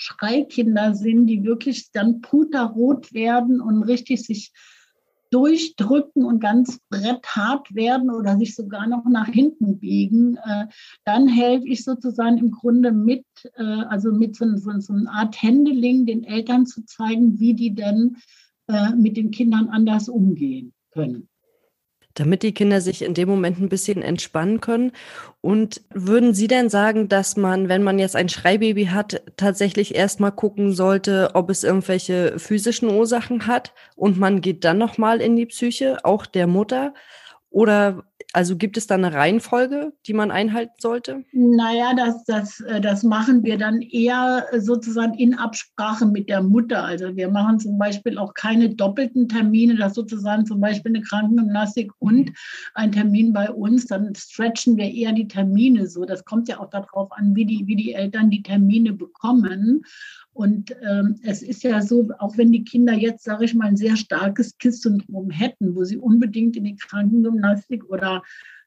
Schreikinder 0.00 0.94
sind, 0.94 1.26
die 1.26 1.44
wirklich 1.44 1.92
dann 1.92 2.22
puterrot 2.22 3.12
werden 3.12 3.60
und 3.60 3.82
richtig 3.82 4.22
sich 4.22 4.52
durchdrücken 5.30 6.24
und 6.24 6.40
ganz 6.40 6.80
bretthart 6.88 7.74
werden 7.74 8.10
oder 8.10 8.36
sich 8.38 8.56
sogar 8.56 8.86
noch 8.86 9.04
nach 9.04 9.28
hinten 9.28 9.78
biegen, 9.78 10.36
äh, 10.36 10.66
dann 11.04 11.28
helfe 11.28 11.68
ich 11.68 11.84
sozusagen 11.84 12.38
im 12.38 12.50
Grunde 12.50 12.92
mit, 12.92 13.26
äh, 13.56 13.62
also 13.62 14.10
mit 14.10 14.36
so, 14.36 14.56
so, 14.56 14.72
so 14.80 14.92
einer 14.94 15.12
Art 15.12 15.40
Händeling 15.40 16.06
den 16.06 16.24
Eltern 16.24 16.66
zu 16.66 16.84
zeigen, 16.84 17.38
wie 17.38 17.54
die 17.54 17.74
denn 17.74 18.16
äh, 18.68 18.90
mit 18.96 19.16
den 19.16 19.30
Kindern 19.30 19.68
anders 19.68 20.08
umgehen 20.08 20.72
können 20.90 21.29
damit 22.14 22.42
die 22.42 22.52
Kinder 22.52 22.80
sich 22.80 23.02
in 23.02 23.14
dem 23.14 23.28
Moment 23.28 23.60
ein 23.60 23.68
bisschen 23.68 24.02
entspannen 24.02 24.60
können. 24.60 24.92
Und 25.40 25.80
würden 25.92 26.34
Sie 26.34 26.48
denn 26.48 26.68
sagen, 26.68 27.08
dass 27.08 27.36
man, 27.36 27.68
wenn 27.68 27.82
man 27.82 27.98
jetzt 27.98 28.16
ein 28.16 28.28
Schreibaby 28.28 28.86
hat, 28.86 29.22
tatsächlich 29.36 29.94
erstmal 29.94 30.32
gucken 30.32 30.72
sollte, 30.72 31.30
ob 31.34 31.50
es 31.50 31.64
irgendwelche 31.64 32.38
physischen 32.38 32.90
Ursachen 32.90 33.46
hat 33.46 33.72
und 33.96 34.18
man 34.18 34.40
geht 34.40 34.64
dann 34.64 34.78
nochmal 34.78 35.20
in 35.20 35.36
die 35.36 35.46
Psyche, 35.46 36.04
auch 36.04 36.26
der 36.26 36.46
Mutter? 36.46 36.94
Oder 37.50 38.04
also 38.32 38.56
gibt 38.56 38.76
es 38.76 38.86
da 38.86 38.94
eine 38.94 39.12
Reihenfolge, 39.12 39.92
die 40.06 40.12
man 40.12 40.30
einhalten 40.30 40.74
sollte? 40.78 41.24
Naja, 41.32 41.94
das, 41.94 42.24
das, 42.24 42.60
äh, 42.60 42.80
das 42.80 43.02
machen 43.02 43.42
wir 43.42 43.58
dann 43.58 43.82
eher 43.82 44.46
sozusagen 44.58 45.14
in 45.14 45.34
Absprache 45.34 46.06
mit 46.06 46.28
der 46.28 46.42
Mutter. 46.42 46.84
Also 46.84 47.16
wir 47.16 47.28
machen 47.28 47.58
zum 47.58 47.78
Beispiel 47.78 48.18
auch 48.18 48.34
keine 48.34 48.70
doppelten 48.70 49.28
Termine, 49.28 49.74
dass 49.76 49.94
sozusagen 49.94 50.46
zum 50.46 50.60
Beispiel 50.60 50.92
eine 50.94 51.02
Krankengymnastik 51.02 51.90
und 51.98 52.30
ein 52.74 52.92
Termin 52.92 53.32
bei 53.32 53.50
uns, 53.50 53.86
dann 53.86 54.14
stretchen 54.14 54.76
wir 54.76 54.90
eher 54.90 55.12
die 55.12 55.28
Termine 55.28 55.88
so. 55.88 56.04
Das 56.04 56.24
kommt 56.24 56.48
ja 56.48 56.60
auch 56.60 56.70
darauf 56.70 57.10
an, 57.12 57.34
wie 57.34 57.46
die, 57.46 57.66
wie 57.66 57.76
die 57.76 57.94
Eltern 57.94 58.30
die 58.30 58.42
Termine 58.42 58.92
bekommen. 58.92 59.84
Und 60.32 60.74
ähm, 60.82 61.16
es 61.22 61.42
ist 61.42 61.62
ja 61.62 61.82
so, 61.82 62.08
auch 62.18 62.36
wenn 62.38 62.52
die 62.52 62.64
Kinder 62.64 62.94
jetzt, 62.94 63.24
sage 63.24 63.44
ich 63.44 63.54
mal, 63.54 63.66
ein 63.66 63.76
sehr 63.76 63.96
starkes 63.96 64.56
KISS-Syndrom 64.58 65.30
hätten, 65.30 65.74
wo 65.74 65.84
sie 65.84 65.98
unbedingt 65.98 66.56
in 66.56 66.64
die 66.64 66.76
Krankengymnastik 66.76 67.88
oder 67.90 68.22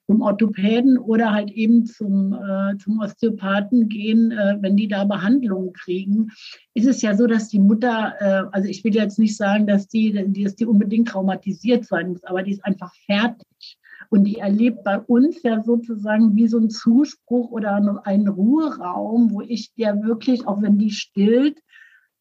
zum 0.06 0.22
Orthopäden 0.22 0.98
oder 0.98 1.32
halt 1.32 1.52
eben 1.52 1.86
zum, 1.86 2.34
äh, 2.34 2.78
zum 2.78 3.00
Osteopathen 3.00 3.88
gehen, 3.88 4.32
äh, 4.32 4.58
wenn 4.60 4.76
die 4.76 4.88
da 4.88 5.06
Behandlungen 5.06 5.72
kriegen, 5.74 6.30
ist 6.74 6.88
es 6.88 7.02
ja 7.02 7.16
so, 7.16 7.26
dass 7.26 7.48
die 7.48 7.60
Mutter, 7.60 8.14
äh, 8.20 8.44
also 8.52 8.68
ich 8.68 8.84
will 8.84 8.94
jetzt 8.94 9.18
nicht 9.18 9.38
sagen, 9.38 9.66
dass 9.66 9.88
die, 9.88 10.12
dass 10.44 10.56
die 10.56 10.66
unbedingt 10.66 11.08
traumatisiert 11.08 11.86
sein 11.86 12.10
muss, 12.10 12.24
aber 12.26 12.44
die 12.44 12.52
ist 12.52 12.66
einfach 12.66 12.94
fertig. 13.06 13.78
Und 14.14 14.26
die 14.26 14.38
erlebt 14.38 14.84
bei 14.84 15.00
uns 15.00 15.42
ja 15.42 15.64
sozusagen 15.64 16.36
wie 16.36 16.48
so 16.48 16.60
ein 16.60 16.70
Zuspruch 16.70 17.50
oder 17.50 18.02
einen 18.04 18.28
Ruheraum, 18.28 19.32
wo 19.32 19.42
ich 19.42 19.74
der 19.74 20.04
wirklich, 20.04 20.46
auch 20.46 20.62
wenn 20.62 20.78
die 20.78 20.92
stillt, 20.92 21.60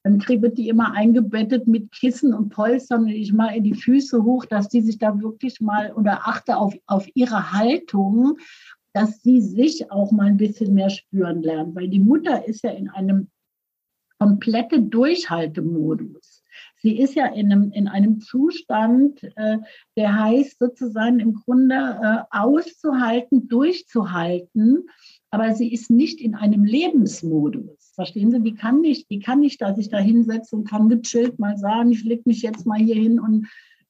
dann 0.02 0.18
wird 0.26 0.56
die 0.56 0.70
immer 0.70 0.94
eingebettet 0.94 1.66
mit 1.66 1.92
Kissen 1.92 2.32
und 2.32 2.48
Polstern 2.48 3.02
und 3.02 3.10
ich 3.10 3.34
in 3.34 3.62
die 3.62 3.74
Füße 3.74 4.24
hoch, 4.24 4.46
dass 4.46 4.70
die 4.70 4.80
sich 4.80 4.96
da 4.96 5.20
wirklich 5.20 5.60
mal 5.60 5.92
oder 5.92 6.26
achte 6.26 6.56
auf, 6.56 6.74
auf 6.86 7.06
ihre 7.12 7.52
Haltung, 7.52 8.38
dass 8.94 9.20
sie 9.20 9.42
sich 9.42 9.90
auch 9.90 10.12
mal 10.12 10.28
ein 10.28 10.38
bisschen 10.38 10.72
mehr 10.72 10.88
spüren 10.88 11.42
lernen. 11.42 11.74
Weil 11.74 11.88
die 11.88 12.00
Mutter 12.00 12.48
ist 12.48 12.64
ja 12.64 12.70
in 12.70 12.88
einem 12.88 13.28
komplette 14.18 14.80
Durchhaltemodus. 14.80 16.41
Sie 16.82 16.98
ist 16.98 17.14
ja 17.14 17.26
in 17.26 17.52
einem, 17.52 17.70
in 17.70 17.86
einem 17.86 18.20
Zustand, 18.20 19.22
äh, 19.36 19.58
der 19.96 20.18
heißt 20.18 20.58
sozusagen 20.58 21.20
im 21.20 21.34
Grunde 21.34 21.74
äh, 21.76 22.22
auszuhalten, 22.30 23.46
durchzuhalten, 23.46 24.88
aber 25.30 25.54
sie 25.54 25.72
ist 25.72 25.90
nicht 25.90 26.20
in 26.20 26.34
einem 26.34 26.64
Lebensmodus. 26.64 27.92
Verstehen 27.94 28.32
Sie? 28.32 28.40
Die 28.40 28.54
kann 28.54 28.80
nicht, 28.80 29.08
die 29.10 29.20
kann 29.20 29.40
nicht, 29.40 29.62
dass 29.62 29.78
ich 29.78 29.90
da 29.90 29.98
hinsetze 29.98 30.56
und 30.56 30.68
kann 30.68 30.88
gechillt 30.88 31.38
mal 31.38 31.56
sagen, 31.56 31.92
ich 31.92 32.02
leg 32.02 32.26
mich 32.26 32.42
jetzt 32.42 32.66
mal 32.66 32.80
hier 32.80 32.96
hin 32.96 33.20
und 33.20 33.46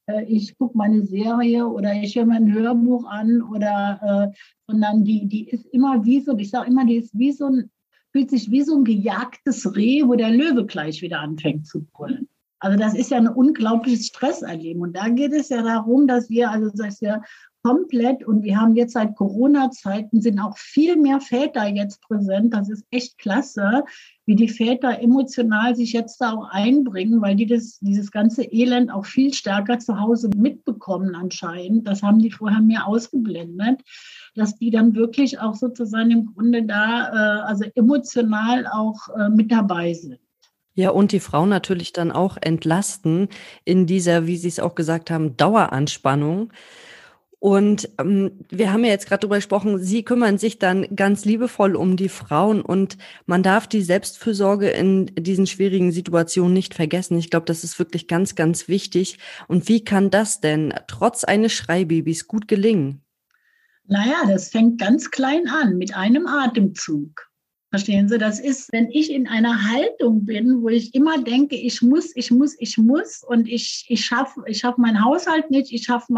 äh, 0.07 0.25
ich 0.25 0.59
gucke 0.59 0.77
meine 0.77 1.03
Serie 1.07 1.67
oder 1.67 1.95
ich 1.95 2.15
höre 2.15 2.27
mir 2.27 2.37
ein 2.37 2.53
Hörbuch 2.53 3.07
an 3.07 3.41
oder 3.41 4.33
äh, 4.35 4.39
sondern 4.67 5.05
die, 5.05 5.27
die 5.27 5.49
ist 5.49 5.65
immer 5.67 6.05
wie 6.05 6.21
so, 6.21 6.37
ich 6.37 6.51
sage 6.51 6.69
immer, 6.69 6.85
die 6.85 6.97
ist 6.97 7.19
wie 7.19 7.33
so 7.33 7.47
ein, 7.47 7.71
fühlt 8.13 8.29
sich 8.29 8.51
wie 8.51 8.63
so 8.63 8.77
ein 8.77 8.85
gejagtes 8.85 9.75
Reh, 9.75 10.03
wo 10.05 10.15
der 10.15 10.31
Löwe 10.31 10.67
gleich 10.67 11.01
wieder 11.01 11.21
anfängt 11.21 11.67
zu 11.67 11.85
brüllen. 11.85 12.29
Also 12.63 12.79
das 12.79 12.95
ist 12.95 13.11
ja 13.11 13.17
ein 13.17 13.27
unglaubliches 13.29 14.07
Stresserleben. 14.07 14.83
Und 14.83 14.97
da 14.97 15.09
geht 15.09 15.33
es 15.33 15.49
ja 15.49 15.63
darum, 15.63 16.07
dass 16.07 16.31
wir, 16.31 16.49
also 16.51 16.71
dass 16.73 17.01
wir 17.01 17.23
komplett 17.65 18.25
und 18.25 18.43
wir 18.45 18.61
haben 18.61 18.75
jetzt 18.77 18.93
seit 18.93 19.17
Corona-Zeiten 19.17 20.21
sind 20.21 20.39
auch 20.39 20.57
viel 20.57 20.97
mehr 20.97 21.21
Väter 21.21 21.67
jetzt 21.67 22.01
präsent. 22.03 22.55
Das 22.55 22.69
ist 22.69 22.85
echt 22.91 23.19
klasse, 23.19 23.85
wie 24.27 24.37
die 24.37 24.49
Väter 24.49 25.01
emotional 25.01 25.75
sich 25.75 25.93
jetzt 25.93 26.21
da 26.21 26.35
auch 26.35 26.49
einbringen, 26.51 27.21
weil 27.21 27.35
die 27.35 27.47
das, 27.47 27.81
dieses 27.81 28.13
ganze 28.13 28.45
Elend 28.45 28.93
auch 28.93 29.07
viel 29.07 29.35
stärker 29.35 29.81
zu 29.81 29.99
Hause 29.99 30.31
mitbekommen 30.37 31.17
anscheinend. 31.17 31.89
Das 31.89 32.03
haben 32.03 32.21
die 32.21 32.31
vorher 32.31 32.61
mehr 32.61 32.87
ausgeblendet, 32.87 33.81
dass 34.37 34.57
die 34.57 34.71
dann 34.71 34.95
wirklich 34.95 35.41
auch 35.41 35.55
sozusagen 35.55 36.13
im 36.13 36.27
Grunde 36.27 36.65
da, 36.65 37.09
äh, 37.09 37.43
also 37.43 37.65
emotional 37.75 38.69
auch 38.69 39.09
äh, 39.17 39.29
mit 39.31 39.51
dabei 39.51 39.95
sind. 39.95 40.22
Ja, 40.75 40.91
und 40.91 41.13
die 41.13 41.21
Frauen 41.21 41.51
natürlich 41.51 41.93
dann 41.93 42.11
auch 42.11 42.39
entlasten 42.41 43.29
in 43.65 43.87
dieser, 43.87 44.27
wie 44.27 44.39
Sie 44.39 44.49
es 44.49 44.59
auch 44.59 44.75
gesagt 44.75 45.11
haben, 45.11 45.37
Daueranspannung. 45.37 46.53
Und 47.43 47.89
ähm, 47.99 48.39
wir 48.51 48.73
haben 48.73 48.85
ja 48.85 48.93
jetzt 48.93 49.09
gerade 49.09 49.23
darüber 49.23 49.35
gesprochen, 49.35 49.81
Sie 49.81 50.05
kümmern 50.05 50.39
sich 50.39 50.61
dann 50.61 50.87
ganz 50.95 51.25
liebevoll 51.25 51.75
um 51.75 51.97
die 51.97 52.09
Frauen 52.09 52.63
und 52.63 52.97
man 53.27 53.43
darf 53.43 53.67
die 53.67 53.83
Selbstfürsorge 53.83 54.71
in 54.71 55.07
diesen 55.17 55.49
schwierigen 55.49 55.91
Situationen 55.91 56.53
nicht 56.53 56.73
vergessen. 56.73 57.19
Ich 57.19 57.31
glaube, 57.31 57.47
das 57.47 57.65
ist 57.65 57.81
wirklich 57.81 58.07
ganz, 58.07 58.37
ganz 58.37 58.69
wichtig. 58.69 59.19
Und 59.49 59.69
wie 59.69 59.85
kann 59.85 60.09
das 60.09 60.41
denn 60.41 60.73
trotz 60.87 61.25
eines 61.25 61.53
Schreibabys 61.53 62.29
gut 62.29 62.47
gelingen? 62.47 63.03
Naja, 63.89 64.23
das 64.29 64.51
fängt 64.51 64.81
ganz 64.81 65.11
klein 65.11 65.49
an 65.49 65.77
mit 65.77 65.97
einem 65.97 66.29
Atemzug. 66.29 67.32
Verstehen 67.73 68.07
Sie, 68.07 68.19
das 68.19 68.39
ist, 68.39 68.71
wenn 68.71 68.91
ich 68.91 69.11
in 69.11 69.27
einer 69.27 69.71
Haltung 69.71 70.27
bin, 70.27 70.61
wo 70.61 70.69
ich 70.69 70.95
immer 70.95 71.23
denke, 71.23 71.57
ich 71.57 71.81
muss, 71.81 72.15
ich 72.15 72.31
muss, 72.31 72.55
ich 72.59 72.77
muss 72.77 73.25
und 73.25 73.49
ich, 73.49 73.87
ich 73.89 74.05
schaffe 74.05 74.43
ich 74.47 74.59
schaff 74.59 74.77
meinen 74.77 75.03
Haushalt 75.03 75.51
nicht, 75.51 75.73
ich 75.73 75.85
schaffe 75.85 76.13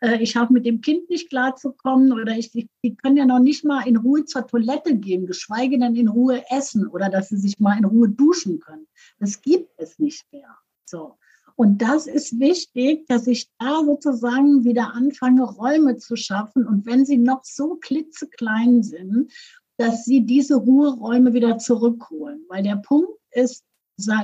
äh, 0.00 0.22
ich 0.22 0.30
schaffe 0.30 0.52
mit 0.52 0.64
dem 0.64 0.80
Kind 0.82 1.10
nicht 1.10 1.28
klarzukommen 1.28 2.12
oder 2.12 2.38
ich, 2.38 2.54
ich, 2.54 2.68
die 2.84 2.94
können 2.94 3.16
ja 3.16 3.26
noch 3.26 3.40
nicht 3.40 3.64
mal 3.64 3.84
in 3.84 3.96
Ruhe 3.96 4.26
zur 4.26 4.46
Toilette 4.46 4.96
gehen, 4.96 5.26
geschweige 5.26 5.76
denn 5.76 5.96
in 5.96 6.06
Ruhe 6.06 6.44
essen 6.50 6.86
oder 6.86 7.08
dass 7.08 7.30
sie 7.30 7.38
sich 7.38 7.58
mal 7.58 7.76
in 7.76 7.84
Ruhe 7.84 8.08
duschen 8.08 8.60
können. 8.60 8.86
Das 9.18 9.42
gibt 9.42 9.70
es 9.78 9.98
nicht 9.98 10.24
mehr. 10.30 10.56
So. 10.84 11.16
Und 11.56 11.82
das 11.82 12.06
ist 12.06 12.38
wichtig, 12.38 13.08
dass 13.08 13.26
ich 13.26 13.48
da 13.58 13.82
sozusagen 13.84 14.64
wieder 14.64 14.94
anfange, 14.94 15.42
Räume 15.42 15.96
zu 15.96 16.14
schaffen. 16.14 16.64
Und 16.64 16.86
wenn 16.86 17.04
sie 17.04 17.16
noch 17.16 17.42
so 17.42 17.74
klitzeklein 17.74 18.84
sind 18.84 19.32
dass 19.78 20.04
sie 20.04 20.24
diese 20.24 20.56
Ruheräume 20.56 21.32
wieder 21.32 21.58
zurückholen. 21.58 22.44
Weil 22.48 22.62
der 22.62 22.76
Punkt 22.76 23.12
ist, 23.30 23.64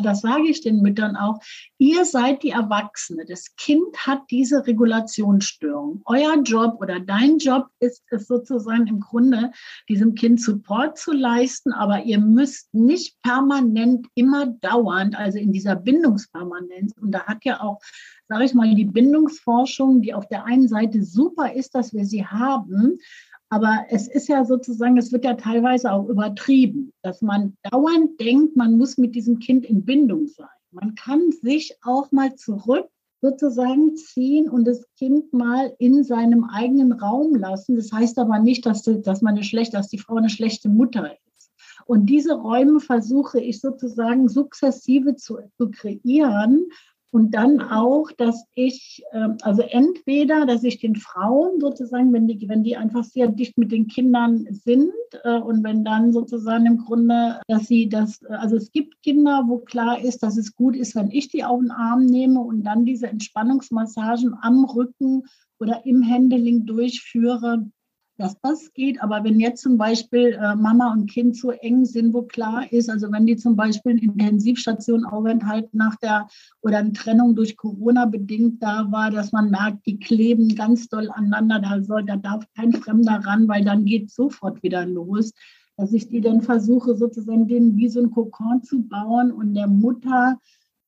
das 0.02 0.20
sage 0.20 0.48
ich 0.48 0.60
den 0.60 0.82
Müttern 0.82 1.16
auch, 1.16 1.40
ihr 1.78 2.04
seid 2.04 2.42
die 2.42 2.50
Erwachsene. 2.50 3.24
Das 3.24 3.56
Kind 3.56 3.96
hat 4.06 4.20
diese 4.30 4.66
Regulationsstörung. 4.66 6.02
Euer 6.04 6.42
Job 6.42 6.76
oder 6.80 7.00
dein 7.00 7.38
Job 7.38 7.68
ist 7.80 8.02
es 8.10 8.26
sozusagen 8.26 8.86
im 8.86 9.00
Grunde, 9.00 9.50
diesem 9.88 10.14
Kind 10.14 10.40
Support 10.40 10.98
zu 10.98 11.12
leisten, 11.12 11.72
aber 11.72 12.04
ihr 12.04 12.18
müsst 12.18 12.74
nicht 12.74 13.16
permanent, 13.22 14.06
immer 14.14 14.46
dauernd, 14.60 15.16
also 15.16 15.38
in 15.38 15.52
dieser 15.52 15.76
Bindungspermanenz, 15.76 16.92
und 17.00 17.12
da 17.12 17.24
hat 17.24 17.44
ja 17.44 17.62
auch, 17.62 17.80
sage 18.28 18.44
ich 18.44 18.54
mal, 18.54 18.74
die 18.74 18.84
Bindungsforschung, 18.84 20.02
die 20.02 20.12
auf 20.12 20.28
der 20.28 20.44
einen 20.44 20.68
Seite 20.68 21.02
super 21.02 21.54
ist, 21.54 21.74
dass 21.74 21.94
wir 21.94 22.04
sie 22.04 22.26
haben, 22.26 22.98
aber 23.52 23.84
es 23.90 24.08
ist 24.08 24.28
ja 24.28 24.46
sozusagen, 24.46 24.96
es 24.96 25.12
wird 25.12 25.26
ja 25.26 25.34
teilweise 25.34 25.92
auch 25.92 26.08
übertrieben, 26.08 26.90
dass 27.02 27.20
man 27.20 27.54
dauernd 27.70 28.18
denkt, 28.18 28.56
man 28.56 28.78
muss 28.78 28.96
mit 28.96 29.14
diesem 29.14 29.40
Kind 29.40 29.66
in 29.66 29.84
Bindung 29.84 30.26
sein. 30.26 30.48
Man 30.70 30.94
kann 30.94 31.32
sich 31.32 31.76
auch 31.82 32.10
mal 32.12 32.34
zurück 32.34 32.88
sozusagen 33.20 33.94
ziehen 33.94 34.48
und 34.48 34.64
das 34.64 34.86
Kind 34.96 35.34
mal 35.34 35.74
in 35.78 36.02
seinem 36.02 36.44
eigenen 36.44 36.92
Raum 36.92 37.34
lassen. 37.34 37.76
Das 37.76 37.92
heißt 37.92 38.18
aber 38.18 38.38
nicht, 38.38 38.64
dass, 38.64 38.84
dass 38.84 39.20
man 39.20 39.34
eine 39.34 39.44
schlechte, 39.44 39.76
dass 39.76 39.88
die 39.88 39.98
Frau 39.98 40.16
eine 40.16 40.30
schlechte 40.30 40.70
Mutter 40.70 41.12
ist. 41.12 41.52
Und 41.84 42.06
diese 42.06 42.32
Räume 42.32 42.80
versuche 42.80 43.38
ich 43.38 43.60
sozusagen 43.60 44.30
sukzessive 44.30 45.16
zu, 45.16 45.40
zu 45.58 45.70
kreieren, 45.70 46.68
Und 47.12 47.34
dann 47.34 47.60
auch, 47.60 48.10
dass 48.12 48.46
ich, 48.54 49.04
ähm, 49.12 49.36
also 49.42 49.60
entweder, 49.60 50.46
dass 50.46 50.64
ich 50.64 50.80
den 50.80 50.96
Frauen 50.96 51.60
sozusagen, 51.60 52.10
wenn 52.14 52.26
die, 52.26 52.48
wenn 52.48 52.64
die 52.64 52.78
einfach 52.78 53.04
sehr 53.04 53.28
dicht 53.28 53.58
mit 53.58 53.70
den 53.70 53.86
Kindern 53.86 54.46
sind 54.50 54.94
äh, 55.22 55.38
und 55.38 55.62
wenn 55.62 55.84
dann 55.84 56.14
sozusagen 56.14 56.64
im 56.64 56.78
Grunde, 56.78 57.42
dass 57.48 57.66
sie 57.66 57.90
das, 57.90 58.24
also 58.24 58.56
es 58.56 58.72
gibt 58.72 59.02
Kinder, 59.02 59.44
wo 59.46 59.58
klar 59.58 60.02
ist, 60.02 60.22
dass 60.22 60.38
es 60.38 60.56
gut 60.56 60.74
ist, 60.74 60.94
wenn 60.96 61.10
ich 61.10 61.28
die 61.28 61.44
auf 61.44 61.60
den 61.60 61.70
Arm 61.70 62.06
nehme 62.06 62.40
und 62.40 62.64
dann 62.64 62.86
diese 62.86 63.08
Entspannungsmassagen 63.08 64.34
am 64.40 64.64
Rücken 64.64 65.24
oder 65.60 65.84
im 65.84 66.00
Händeling 66.00 66.64
durchführe 66.64 67.66
dass 68.18 68.38
das 68.40 68.72
geht. 68.72 69.02
Aber 69.02 69.24
wenn 69.24 69.40
jetzt 69.40 69.62
zum 69.62 69.78
Beispiel 69.78 70.38
äh, 70.40 70.54
Mama 70.54 70.92
und 70.92 71.10
Kind 71.10 71.36
so 71.36 71.50
eng 71.50 71.84
sind, 71.84 72.14
wo 72.14 72.22
klar 72.22 72.70
ist, 72.72 72.90
also 72.90 73.10
wenn 73.10 73.26
die 73.26 73.36
zum 73.36 73.56
Beispiel 73.56 73.92
in 73.92 73.98
Intensivstation 73.98 75.04
Aufenthalt 75.04 75.72
nach 75.74 75.96
der 75.96 76.28
oder 76.60 76.78
eine 76.78 76.92
Trennung 76.92 77.34
durch 77.34 77.56
Corona 77.56 78.06
bedingt 78.06 78.62
da 78.62 78.90
war, 78.90 79.10
dass 79.10 79.32
man 79.32 79.50
merkt, 79.50 79.86
die 79.86 79.98
kleben 79.98 80.54
ganz 80.54 80.88
doll 80.88 81.10
aneinander, 81.10 81.60
da, 81.60 81.82
soll, 81.82 82.04
da 82.04 82.16
darf 82.16 82.44
kein 82.54 82.72
Fremder 82.72 83.20
ran, 83.24 83.48
weil 83.48 83.64
dann 83.64 83.84
geht 83.84 84.10
sofort 84.10 84.62
wieder 84.62 84.86
los. 84.86 85.32
Dass 85.76 85.92
ich 85.94 86.08
die 86.08 86.20
dann 86.20 86.42
versuche, 86.42 86.94
sozusagen 86.94 87.48
den 87.48 87.76
wie 87.76 87.88
so 87.88 88.00
ein 88.00 88.10
Kokon 88.10 88.62
zu 88.62 88.82
bauen 88.82 89.32
und 89.32 89.54
der 89.54 89.68
Mutter 89.68 90.38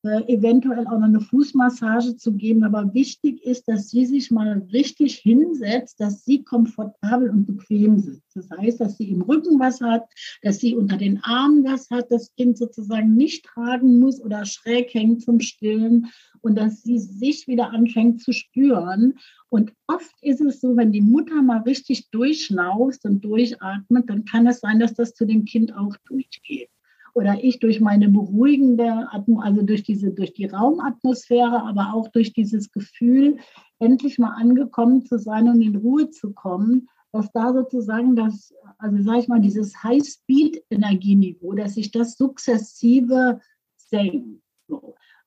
eventuell 0.04 0.86
auch 0.86 0.98
noch 0.98 1.08
eine 1.08 1.20
Fußmassage 1.20 2.16
zu 2.16 2.32
geben. 2.34 2.64
Aber 2.64 2.92
wichtig 2.94 3.42
ist, 3.44 3.68
dass 3.68 3.90
sie 3.90 4.06
sich 4.06 4.30
mal 4.30 4.66
richtig 4.72 5.16
hinsetzt, 5.16 6.00
dass 6.00 6.24
sie 6.24 6.42
komfortabel 6.44 7.30
und 7.30 7.46
bequem 7.46 7.98
sitzt. 7.98 8.22
Das 8.34 8.50
heißt, 8.50 8.80
dass 8.80 8.96
sie 8.96 9.10
im 9.10 9.22
Rücken 9.22 9.58
was 9.58 9.80
hat, 9.80 10.04
dass 10.42 10.58
sie 10.58 10.74
unter 10.74 10.96
den 10.96 11.22
Armen 11.22 11.64
was 11.64 11.90
hat, 11.90 12.10
das 12.10 12.34
Kind 12.34 12.58
sozusagen 12.58 13.14
nicht 13.14 13.44
tragen 13.44 13.98
muss 13.98 14.20
oder 14.20 14.44
schräg 14.44 14.92
hängt 14.92 15.22
zum 15.22 15.40
Stillen 15.40 16.08
und 16.40 16.56
dass 16.56 16.82
sie 16.82 16.98
sich 16.98 17.48
wieder 17.48 17.70
anfängt 17.70 18.20
zu 18.22 18.32
spüren. 18.32 19.14
Und 19.48 19.72
oft 19.86 20.14
ist 20.20 20.40
es 20.40 20.60
so, 20.60 20.76
wenn 20.76 20.92
die 20.92 21.00
Mutter 21.00 21.40
mal 21.42 21.62
richtig 21.62 22.10
durchschnauft 22.10 23.04
und 23.04 23.24
durchatmet, 23.24 24.10
dann 24.10 24.24
kann 24.24 24.46
es 24.46 24.60
sein, 24.60 24.80
dass 24.80 24.94
das 24.94 25.14
zu 25.14 25.24
dem 25.26 25.44
Kind 25.44 25.74
auch 25.74 25.96
durchgeht 26.06 26.68
oder 27.14 27.42
ich 27.42 27.60
durch 27.60 27.80
meine 27.80 28.08
beruhigende, 28.08 29.08
also 29.38 29.62
durch 29.62 29.84
diese, 29.84 30.10
durch 30.10 30.34
die 30.34 30.46
Raumatmosphäre, 30.46 31.62
aber 31.62 31.94
auch 31.94 32.08
durch 32.08 32.32
dieses 32.32 32.72
Gefühl, 32.72 33.38
endlich 33.78 34.18
mal 34.18 34.34
angekommen 34.34 35.06
zu 35.06 35.18
sein 35.18 35.48
und 35.48 35.62
in 35.62 35.76
Ruhe 35.76 36.10
zu 36.10 36.32
kommen, 36.32 36.88
dass 37.12 37.30
da 37.32 37.52
sozusagen 37.52 38.16
das, 38.16 38.52
also 38.78 39.00
sage 39.02 39.20
ich 39.20 39.28
mal, 39.28 39.40
dieses 39.40 39.82
High-Speed-Energieniveau, 39.82 41.52
dass 41.52 41.74
sich 41.74 41.92
das 41.92 42.16
sukzessive 42.16 43.40
senkt. 43.76 44.42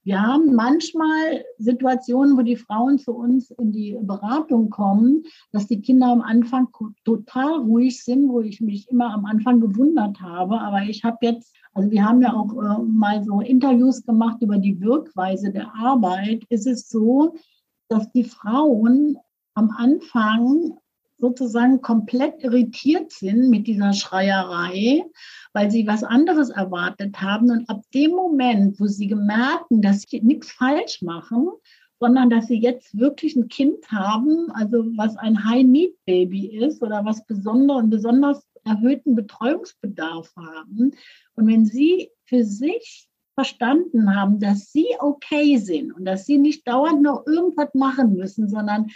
Wir 0.07 0.21
haben 0.21 0.55
manchmal 0.55 1.43
Situationen, 1.57 2.37
wo 2.37 2.41
die 2.41 2.55
Frauen 2.55 2.97
zu 2.97 3.11
uns 3.11 3.51
in 3.51 3.73
die 3.73 3.97
Beratung 3.99 4.69
kommen, 4.69 5.25
dass 5.51 5.67
die 5.67 5.81
Kinder 5.81 6.07
am 6.07 6.21
Anfang 6.21 6.69
total 7.03 7.59
ruhig 7.59 8.01
sind, 8.01 8.29
wo 8.29 8.39
ich 8.39 8.61
mich 8.61 8.89
immer 8.89 9.13
am 9.13 9.25
Anfang 9.25 9.59
gewundert 9.59 10.21
habe. 10.21 10.61
Aber 10.61 10.83
ich 10.83 11.03
habe 11.03 11.17
jetzt, 11.23 11.53
also 11.73 11.91
wir 11.91 12.05
haben 12.05 12.21
ja 12.21 12.33
auch 12.33 12.53
äh, 12.53 12.83
mal 12.83 13.21
so 13.21 13.41
Interviews 13.41 14.05
gemacht 14.05 14.37
über 14.39 14.57
die 14.57 14.79
Wirkweise 14.79 15.51
der 15.51 15.75
Arbeit. 15.75 16.45
Ist 16.47 16.67
es 16.67 16.87
so, 16.87 17.35
dass 17.89 18.09
die 18.13 18.23
Frauen 18.23 19.17
am 19.55 19.71
Anfang 19.71 20.77
sozusagen 21.19 21.81
komplett 21.81 22.43
irritiert 22.43 23.11
sind 23.11 23.49
mit 23.49 23.67
dieser 23.67 23.93
Schreierei, 23.93 25.03
weil 25.53 25.71
sie 25.71 25.87
was 25.87 26.03
anderes 26.03 26.49
erwartet 26.49 27.19
haben. 27.21 27.49
Und 27.51 27.69
ab 27.69 27.81
dem 27.93 28.11
Moment, 28.11 28.79
wo 28.79 28.85
sie 28.85 29.13
merken, 29.15 29.81
dass 29.81 30.03
sie 30.03 30.21
nichts 30.21 30.51
falsch 30.51 31.01
machen, 31.01 31.49
sondern 31.99 32.29
dass 32.29 32.47
sie 32.47 32.59
jetzt 32.59 32.97
wirklich 32.97 33.35
ein 33.35 33.47
Kind 33.47 33.89
haben, 33.91 34.51
also 34.51 34.85
was 34.95 35.17
ein 35.17 35.43
High-Need-Baby 35.43 36.57
ist 36.57 36.81
oder 36.83 37.03
was 37.05 37.25
besonder 37.25 37.77
und 37.77 37.89
besonders 37.89 38.45
erhöhten 38.65 39.15
Betreuungsbedarf 39.15 40.33
haben. 40.35 40.93
Und 41.35 41.47
wenn 41.47 41.65
sie 41.65 42.11
für 42.25 42.43
sich 42.43 43.07
verstanden 43.33 44.15
haben, 44.15 44.39
dass 44.39 44.71
sie 44.71 44.87
okay 44.99 45.57
sind 45.57 45.91
und 45.93 46.05
dass 46.05 46.25
sie 46.25 46.37
nicht 46.37 46.67
dauernd 46.67 47.01
noch 47.01 47.25
irgendwas 47.27 47.73
machen 47.73 48.13
müssen, 48.13 48.49
sondern 48.49 48.87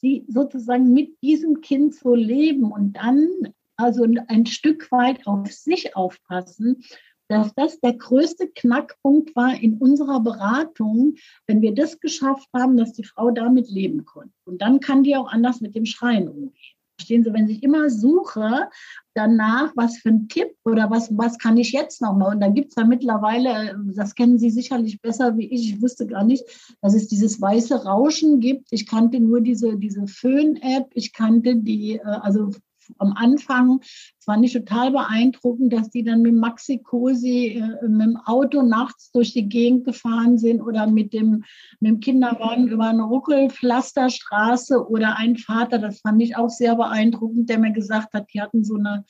sie 0.00 0.24
sozusagen 0.28 0.92
mit 0.92 1.20
diesem 1.22 1.60
Kind 1.60 1.94
so 1.94 2.14
leben 2.14 2.72
und 2.72 2.94
dann 2.94 3.28
also 3.76 4.04
ein 4.26 4.46
Stück 4.46 4.90
weit 4.90 5.26
auf 5.26 5.52
sich 5.52 5.94
aufpassen, 5.94 6.82
dass 7.28 7.54
das 7.54 7.78
der 7.80 7.92
größte 7.92 8.48
Knackpunkt 8.48 9.36
war 9.36 9.54
in 9.54 9.76
unserer 9.78 10.20
Beratung, 10.20 11.16
wenn 11.46 11.60
wir 11.60 11.74
das 11.74 12.00
geschafft 12.00 12.48
haben, 12.54 12.76
dass 12.76 12.94
die 12.94 13.04
Frau 13.04 13.30
damit 13.30 13.68
leben 13.70 14.04
konnte. 14.04 14.32
Und 14.44 14.62
dann 14.62 14.80
kann 14.80 15.02
die 15.02 15.14
auch 15.14 15.28
anders 15.28 15.60
mit 15.60 15.74
dem 15.74 15.84
Schreien 15.84 16.28
umgehen. 16.28 16.77
Verstehen 16.98 17.22
Sie, 17.22 17.32
wenn 17.32 17.48
ich 17.48 17.62
immer 17.62 17.90
suche 17.90 18.68
danach, 19.14 19.72
was 19.76 19.98
für 19.98 20.08
ein 20.08 20.28
Tipp 20.28 20.56
oder 20.64 20.90
was, 20.90 21.16
was 21.16 21.38
kann 21.38 21.56
ich 21.56 21.70
jetzt 21.70 22.02
noch 22.02 22.12
mal? 22.16 22.34
Und 22.34 22.40
da 22.40 22.48
gibt 22.48 22.70
es 22.70 22.76
ja 22.76 22.84
mittlerweile, 22.84 23.78
das 23.94 24.16
kennen 24.16 24.36
Sie 24.38 24.50
sicherlich 24.50 25.00
besser 25.00 25.36
wie 25.36 25.46
ich, 25.46 25.74
ich 25.74 25.80
wusste 25.80 26.08
gar 26.08 26.24
nicht, 26.24 26.44
dass 26.82 26.94
es 26.94 27.06
dieses 27.06 27.40
weiße 27.40 27.84
Rauschen 27.84 28.40
gibt. 28.40 28.66
Ich 28.72 28.88
kannte 28.88 29.20
nur 29.20 29.40
diese, 29.40 29.76
diese 29.76 30.08
Föhn-App, 30.08 30.90
ich 30.94 31.12
kannte 31.12 31.54
die, 31.54 31.98
äh, 31.98 32.02
also 32.02 32.50
am 32.96 33.12
Anfang, 33.12 33.80
es 33.82 34.26
war 34.26 34.36
nicht 34.36 34.54
total 34.54 34.90
beeindruckend, 34.90 35.72
dass 35.72 35.90
die 35.90 36.02
dann 36.02 36.22
mit 36.22 36.34
Maxi 36.34 36.78
Cosi 36.78 37.62
äh, 37.62 37.88
mit 37.88 38.06
dem 38.06 38.16
Auto 38.16 38.62
nachts 38.62 39.12
durch 39.12 39.32
die 39.32 39.48
Gegend 39.48 39.84
gefahren 39.84 40.38
sind 40.38 40.60
oder 40.60 40.86
mit 40.86 41.12
dem, 41.12 41.44
mit 41.80 41.90
dem 41.90 42.00
Kinderwagen 42.00 42.68
über 42.68 42.88
eine 42.88 43.02
Ruckelpflasterstraße 43.02 44.88
oder 44.88 45.16
ein 45.16 45.36
Vater, 45.36 45.78
das 45.78 46.00
fand 46.00 46.22
ich 46.22 46.36
auch 46.36 46.50
sehr 46.50 46.76
beeindruckend, 46.76 47.48
der 47.50 47.58
mir 47.58 47.72
gesagt 47.72 48.14
hat, 48.14 48.26
die 48.32 48.40
hatten 48.40 48.64
so 48.64 48.76
eine 48.76 49.04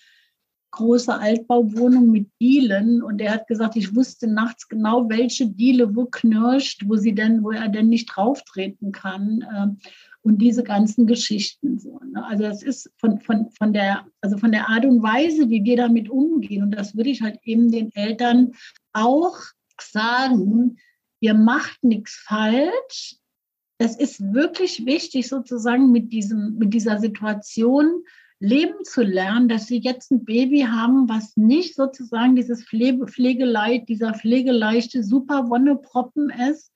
große 0.70 1.14
Altbauwohnung 1.18 2.10
mit 2.10 2.30
Dielen. 2.40 3.02
Und 3.02 3.20
er 3.20 3.32
hat 3.32 3.46
gesagt, 3.46 3.76
ich 3.76 3.94
wusste 3.96 4.26
nachts 4.26 4.68
genau, 4.68 5.08
welche 5.08 5.48
Diele 5.48 5.94
wo 5.96 6.06
knirscht, 6.06 6.84
wo 6.86 6.96
sie 6.96 7.14
denn, 7.14 7.42
wo 7.42 7.50
er 7.50 7.68
denn 7.68 7.88
nicht 7.88 8.06
drauftreten 8.06 8.92
kann. 8.92 9.78
Und 10.22 10.38
diese 10.38 10.62
ganzen 10.62 11.06
Geschichten 11.06 11.78
so. 11.78 12.00
Ne? 12.00 12.24
Also 12.24 12.42
das 12.42 12.62
ist 12.62 12.90
von, 12.98 13.20
von, 13.20 13.50
von, 13.50 13.72
der, 13.72 14.06
also 14.20 14.36
von 14.36 14.52
der 14.52 14.68
Art 14.68 14.84
und 14.84 15.02
Weise, 15.02 15.48
wie 15.48 15.64
wir 15.64 15.76
damit 15.76 16.10
umgehen. 16.10 16.62
Und 16.62 16.72
das 16.72 16.96
würde 16.96 17.10
ich 17.10 17.22
halt 17.22 17.38
eben 17.44 17.70
den 17.70 17.94
Eltern 17.94 18.52
auch 18.92 19.38
sagen, 19.80 20.78
ihr 21.20 21.34
macht 21.34 21.82
nichts 21.82 22.14
falsch. 22.26 23.16
Es 23.78 23.96
ist 23.96 24.34
wirklich 24.34 24.84
wichtig, 24.86 25.28
sozusagen 25.28 25.92
mit, 25.92 26.12
diesem, 26.12 26.58
mit 26.58 26.74
dieser 26.74 26.98
Situation 26.98 28.02
leben 28.40 28.84
zu 28.84 29.02
lernen, 29.02 29.48
dass 29.48 29.66
sie 29.66 29.78
jetzt 29.78 30.10
ein 30.10 30.24
Baby 30.24 30.60
haben, 30.62 31.08
was 31.08 31.36
nicht 31.36 31.74
sozusagen 31.74 32.36
dieses 32.36 32.64
Pflege, 32.64 33.06
Pflegeleid, 33.06 33.88
dieser 33.88 34.14
pflegeleichte 34.14 35.02
Superwonneproppen 35.02 36.30
ist. 36.30 36.72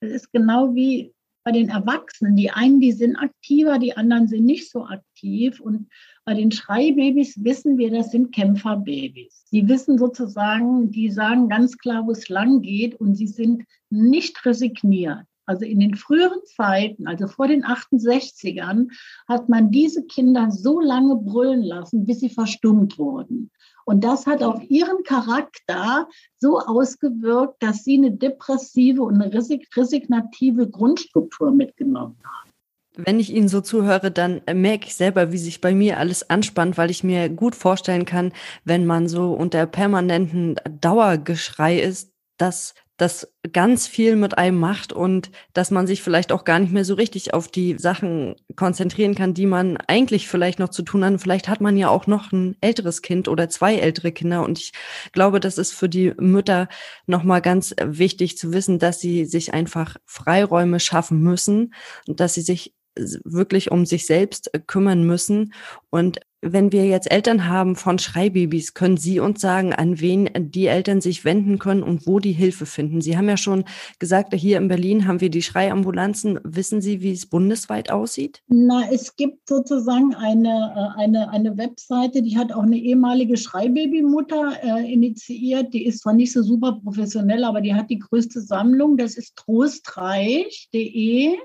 Es 0.00 0.12
ist 0.12 0.32
genau 0.32 0.74
wie 0.74 1.14
bei 1.46 1.52
den 1.52 1.68
Erwachsenen. 1.68 2.34
Die 2.34 2.50
einen, 2.50 2.80
die 2.80 2.90
sind 2.90 3.14
aktiver, 3.14 3.78
die 3.78 3.96
anderen 3.96 4.26
sind 4.26 4.44
nicht 4.44 4.68
so 4.68 4.84
aktiv. 4.84 5.60
Und 5.60 5.88
bei 6.24 6.34
den 6.34 6.50
Schreibabys 6.50 7.44
wissen 7.44 7.78
wir, 7.78 7.92
das 7.92 8.10
sind 8.10 8.34
Kämpferbabys. 8.34 9.44
Die 9.52 9.68
wissen 9.68 9.96
sozusagen, 9.96 10.90
die 10.90 11.08
sagen 11.08 11.48
ganz 11.48 11.78
klar, 11.78 12.04
wo 12.04 12.10
es 12.10 12.28
lang 12.28 12.62
geht 12.62 12.96
und 12.96 13.14
sie 13.14 13.28
sind 13.28 13.62
nicht 13.90 14.44
resigniert. 14.44 15.24
Also 15.46 15.64
in 15.64 15.80
den 15.80 15.94
früheren 15.94 16.40
Zeiten, 16.44 17.06
also 17.06 17.28
vor 17.28 17.48
den 17.48 17.64
68ern, 17.64 18.88
hat 19.28 19.48
man 19.48 19.70
diese 19.70 20.04
Kinder 20.04 20.50
so 20.50 20.80
lange 20.80 21.16
brüllen 21.16 21.62
lassen, 21.62 22.04
bis 22.04 22.20
sie 22.20 22.30
verstummt 22.30 22.98
wurden. 22.98 23.50
Und 23.84 24.02
das 24.02 24.26
hat 24.26 24.42
auf 24.42 24.60
ihren 24.68 25.04
Charakter 25.04 26.08
so 26.38 26.58
ausgewirkt, 26.58 27.62
dass 27.62 27.84
sie 27.84 27.96
eine 27.96 28.10
depressive 28.10 29.02
und 29.02 29.22
eine 29.22 29.32
resignative 29.32 30.68
Grundstruktur 30.68 31.52
mitgenommen 31.52 32.16
haben. 32.24 32.50
Wenn 32.96 33.20
ich 33.20 33.32
Ihnen 33.32 33.48
so 33.48 33.60
zuhöre, 33.60 34.10
dann 34.10 34.40
merke 34.54 34.86
ich 34.86 34.96
selber, 34.96 35.30
wie 35.30 35.38
sich 35.38 35.60
bei 35.60 35.74
mir 35.74 35.98
alles 35.98 36.30
anspannt, 36.30 36.78
weil 36.78 36.90
ich 36.90 37.04
mir 37.04 37.28
gut 37.28 37.54
vorstellen 37.54 38.06
kann, 38.06 38.32
wenn 38.64 38.86
man 38.86 39.06
so 39.06 39.34
unter 39.34 39.66
permanenten 39.66 40.56
Dauergeschrei 40.80 41.78
ist, 41.78 42.10
dass 42.38 42.74
das 42.96 43.30
ganz 43.52 43.86
viel 43.86 44.16
mit 44.16 44.38
einem 44.38 44.58
macht 44.58 44.92
und 44.92 45.30
dass 45.52 45.70
man 45.70 45.86
sich 45.86 46.02
vielleicht 46.02 46.32
auch 46.32 46.44
gar 46.44 46.58
nicht 46.58 46.72
mehr 46.72 46.84
so 46.84 46.94
richtig 46.94 47.34
auf 47.34 47.48
die 47.48 47.76
Sachen 47.78 48.36
konzentrieren 48.56 49.14
kann, 49.14 49.34
die 49.34 49.46
man 49.46 49.76
eigentlich 49.76 50.28
vielleicht 50.28 50.58
noch 50.58 50.70
zu 50.70 50.82
tun 50.82 51.04
hat. 51.04 51.20
Vielleicht 51.20 51.48
hat 51.48 51.60
man 51.60 51.76
ja 51.76 51.88
auch 51.88 52.06
noch 52.06 52.32
ein 52.32 52.56
älteres 52.60 53.02
Kind 53.02 53.28
oder 53.28 53.48
zwei 53.48 53.76
ältere 53.76 54.12
Kinder 54.12 54.44
und 54.44 54.58
ich 54.58 54.72
glaube, 55.12 55.40
das 55.40 55.58
ist 55.58 55.72
für 55.72 55.88
die 55.88 56.14
Mütter 56.18 56.68
nochmal 57.06 57.42
ganz 57.42 57.74
wichtig 57.82 58.38
zu 58.38 58.52
wissen, 58.52 58.78
dass 58.78 59.00
sie 59.00 59.26
sich 59.26 59.52
einfach 59.52 59.96
Freiräume 60.06 60.80
schaffen 60.80 61.20
müssen 61.20 61.74
und 62.08 62.20
dass 62.20 62.34
sie 62.34 62.42
sich 62.42 62.75
wirklich 63.24 63.70
um 63.70 63.86
sich 63.86 64.06
selbst 64.06 64.50
kümmern 64.66 65.04
müssen. 65.04 65.52
Und 65.90 66.20
wenn 66.42 66.70
wir 66.70 66.86
jetzt 66.86 67.10
Eltern 67.10 67.48
haben 67.48 67.76
von 67.76 67.98
Schreibabys, 67.98 68.74
können 68.74 68.96
Sie 68.96 69.20
uns 69.20 69.40
sagen, 69.40 69.72
an 69.72 70.00
wen 70.00 70.28
die 70.36 70.66
Eltern 70.66 71.00
sich 71.00 71.24
wenden 71.24 71.58
können 71.58 71.82
und 71.82 72.06
wo 72.06 72.20
die 72.20 72.32
Hilfe 72.32 72.66
finden? 72.66 73.00
Sie 73.00 73.16
haben 73.16 73.28
ja 73.28 73.36
schon 73.36 73.64
gesagt, 73.98 74.34
hier 74.34 74.58
in 74.58 74.68
Berlin 74.68 75.08
haben 75.08 75.20
wir 75.20 75.30
die 75.30 75.42
Schreiambulanzen. 75.42 76.38
Wissen 76.44 76.80
Sie, 76.80 77.00
wie 77.00 77.12
es 77.12 77.26
bundesweit 77.26 77.90
aussieht? 77.90 78.42
Na, 78.48 78.82
es 78.92 79.16
gibt 79.16 79.48
sozusagen 79.48 80.14
eine, 80.14 80.72
äh, 80.76 81.00
eine, 81.00 81.30
eine 81.30 81.56
Webseite, 81.56 82.22
die 82.22 82.36
hat 82.36 82.52
auch 82.52 82.62
eine 82.62 82.78
ehemalige 82.78 83.36
Schreibabymutter 83.36 84.52
äh, 84.62 84.92
initiiert. 84.92 85.74
Die 85.74 85.86
ist 85.86 86.02
zwar 86.02 86.12
nicht 86.12 86.32
so 86.32 86.42
super 86.42 86.80
professionell, 86.84 87.44
aber 87.44 87.60
die 87.60 87.74
hat 87.74 87.90
die 87.90 87.98
größte 87.98 88.40
Sammlung. 88.40 88.96
Das 88.96 89.16
ist 89.16 89.36
trostreich.de. 89.36 91.36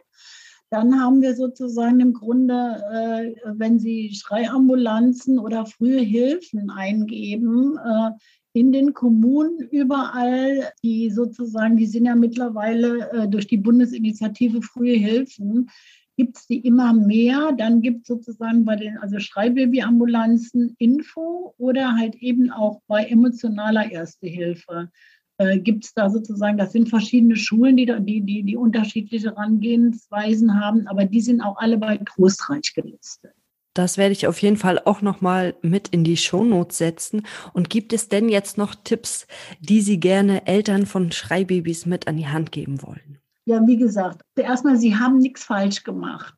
Dann 0.71 1.01
haben 1.01 1.21
wir 1.21 1.35
sozusagen 1.35 1.99
im 1.99 2.13
Grunde, 2.13 2.81
äh, 2.93 3.41
wenn 3.45 3.77
Sie 3.77 4.13
Schreiambulanzen 4.13 5.37
oder 5.37 5.65
frühe 5.65 5.99
Hilfen 5.99 6.69
eingeben, 6.69 7.77
äh, 7.77 8.11
in 8.53 8.71
den 8.71 8.93
Kommunen 8.93 9.59
überall, 9.69 10.71
die 10.81 11.09
sozusagen, 11.09 11.75
die 11.75 11.87
sind 11.87 12.05
ja 12.05 12.15
mittlerweile 12.15 13.11
äh, 13.11 13.27
durch 13.27 13.47
die 13.47 13.57
Bundesinitiative 13.57 14.61
Frühe 14.61 14.95
Hilfen, 14.95 15.69
gibt 16.15 16.37
es 16.37 16.47
die 16.47 16.59
immer 16.59 16.93
mehr. 16.93 17.51
Dann 17.51 17.81
gibt 17.81 18.03
es 18.03 18.07
sozusagen 18.07 18.63
bei 18.63 18.77
den 18.77 18.97
also 18.97 19.19
Schreibabyambulanzen 19.19 20.75
Info 20.77 21.53
oder 21.57 21.97
halt 21.97 22.15
eben 22.15 22.49
auch 22.49 22.81
bei 22.87 23.03
emotionaler 23.03 23.91
Erste 23.91 24.27
Hilfe 24.27 24.89
äh, 25.37 25.59
gibt 25.59 25.85
es 25.85 25.93
da 25.93 26.09
sozusagen, 26.09 26.57
das 26.57 26.71
sind 26.71 26.89
verschiedene 26.89 27.35
Schulen, 27.35 27.77
die, 27.77 27.85
die, 27.85 28.21
die, 28.21 28.43
die 28.43 28.57
unterschiedliche 28.57 29.29
Herangehensweisen 29.29 30.59
haben, 30.59 30.87
aber 30.87 31.05
die 31.05 31.21
sind 31.21 31.41
auch 31.41 31.57
alle 31.57 31.77
bei 31.77 31.97
Trostreich 31.97 32.73
gelistet. 32.73 33.33
Das 33.73 33.97
werde 33.97 34.11
ich 34.11 34.27
auf 34.27 34.41
jeden 34.41 34.57
Fall 34.57 34.81
auch 34.83 35.01
nochmal 35.01 35.55
mit 35.61 35.87
in 35.87 36.03
die 36.03 36.17
Shownotes 36.17 36.77
setzen. 36.77 37.25
Und 37.53 37.69
gibt 37.69 37.93
es 37.93 38.09
denn 38.09 38.27
jetzt 38.27 38.57
noch 38.57 38.75
Tipps, 38.75 39.27
die 39.61 39.81
Sie 39.81 39.99
gerne 39.99 40.45
Eltern 40.45 40.85
von 40.85 41.11
Schreibabys 41.11 41.85
mit 41.85 42.07
an 42.07 42.17
die 42.17 42.27
Hand 42.27 42.51
geben 42.51 42.81
wollen? 42.81 43.19
Ja, 43.45 43.65
wie 43.65 43.77
gesagt, 43.77 44.21
erstmal, 44.35 44.77
Sie 44.77 44.97
haben 44.97 45.19
nichts 45.19 45.45
falsch 45.45 45.83
gemacht. 45.83 46.35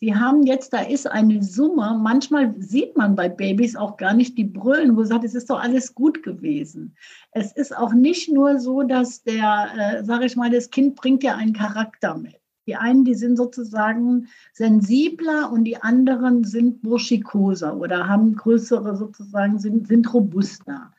Sie 0.00 0.14
haben 0.14 0.46
jetzt, 0.46 0.72
da 0.72 0.80
ist 0.80 1.06
eine 1.06 1.42
Summe, 1.42 1.94
manchmal 2.02 2.54
sieht 2.58 2.96
man 2.96 3.14
bei 3.14 3.28
Babys 3.28 3.76
auch 3.76 3.98
gar 3.98 4.14
nicht 4.14 4.38
die 4.38 4.44
Brüllen, 4.44 4.96
wo 4.96 5.04
sagt, 5.04 5.24
es 5.24 5.34
ist 5.34 5.50
doch 5.50 5.60
alles 5.60 5.94
gut 5.94 6.22
gewesen. 6.22 6.96
Es 7.32 7.52
ist 7.52 7.76
auch 7.76 7.92
nicht 7.92 8.32
nur 8.32 8.58
so, 8.58 8.82
dass 8.82 9.22
der, 9.24 9.68
äh, 9.76 10.02
sage 10.02 10.24
ich 10.24 10.36
mal, 10.36 10.48
das 10.48 10.70
Kind 10.70 10.96
bringt 10.96 11.22
ja 11.22 11.36
einen 11.36 11.52
Charakter 11.52 12.16
mit. 12.16 12.40
Die 12.66 12.76
einen, 12.76 13.04
die 13.04 13.14
sind 13.14 13.36
sozusagen 13.36 14.28
sensibler 14.54 15.52
und 15.52 15.64
die 15.64 15.76
anderen 15.76 16.44
sind 16.44 16.80
burschikoser 16.80 17.76
oder 17.76 18.08
haben 18.08 18.34
größere 18.36 18.96
sozusagen, 18.96 19.58
sind, 19.58 19.86
sind 19.86 20.14
robuster. 20.14 20.92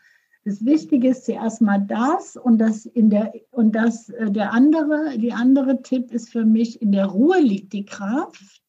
Das 0.46 0.64
Wichtige 0.64 1.10
ist 1.10 1.26
zuerst 1.26 1.60
mal 1.62 1.80
das 1.80 2.38
und 2.38 2.60
das 2.60 2.86
in 2.86 3.10
der 3.10 3.34
und 3.50 3.76
das 3.76 4.10
äh, 4.10 4.30
der 4.30 4.54
andere 4.54 5.18
die 5.18 5.34
andere 5.34 5.84
Tipp 5.84 6.12
ist 6.12 6.30
für 6.30 6.46
mich 6.46 6.82
in 6.82 6.92
der 6.92 7.06
Ruhe 7.06 7.40
liegt 7.40 7.74
die 7.74 7.86
Kraft 7.86 8.61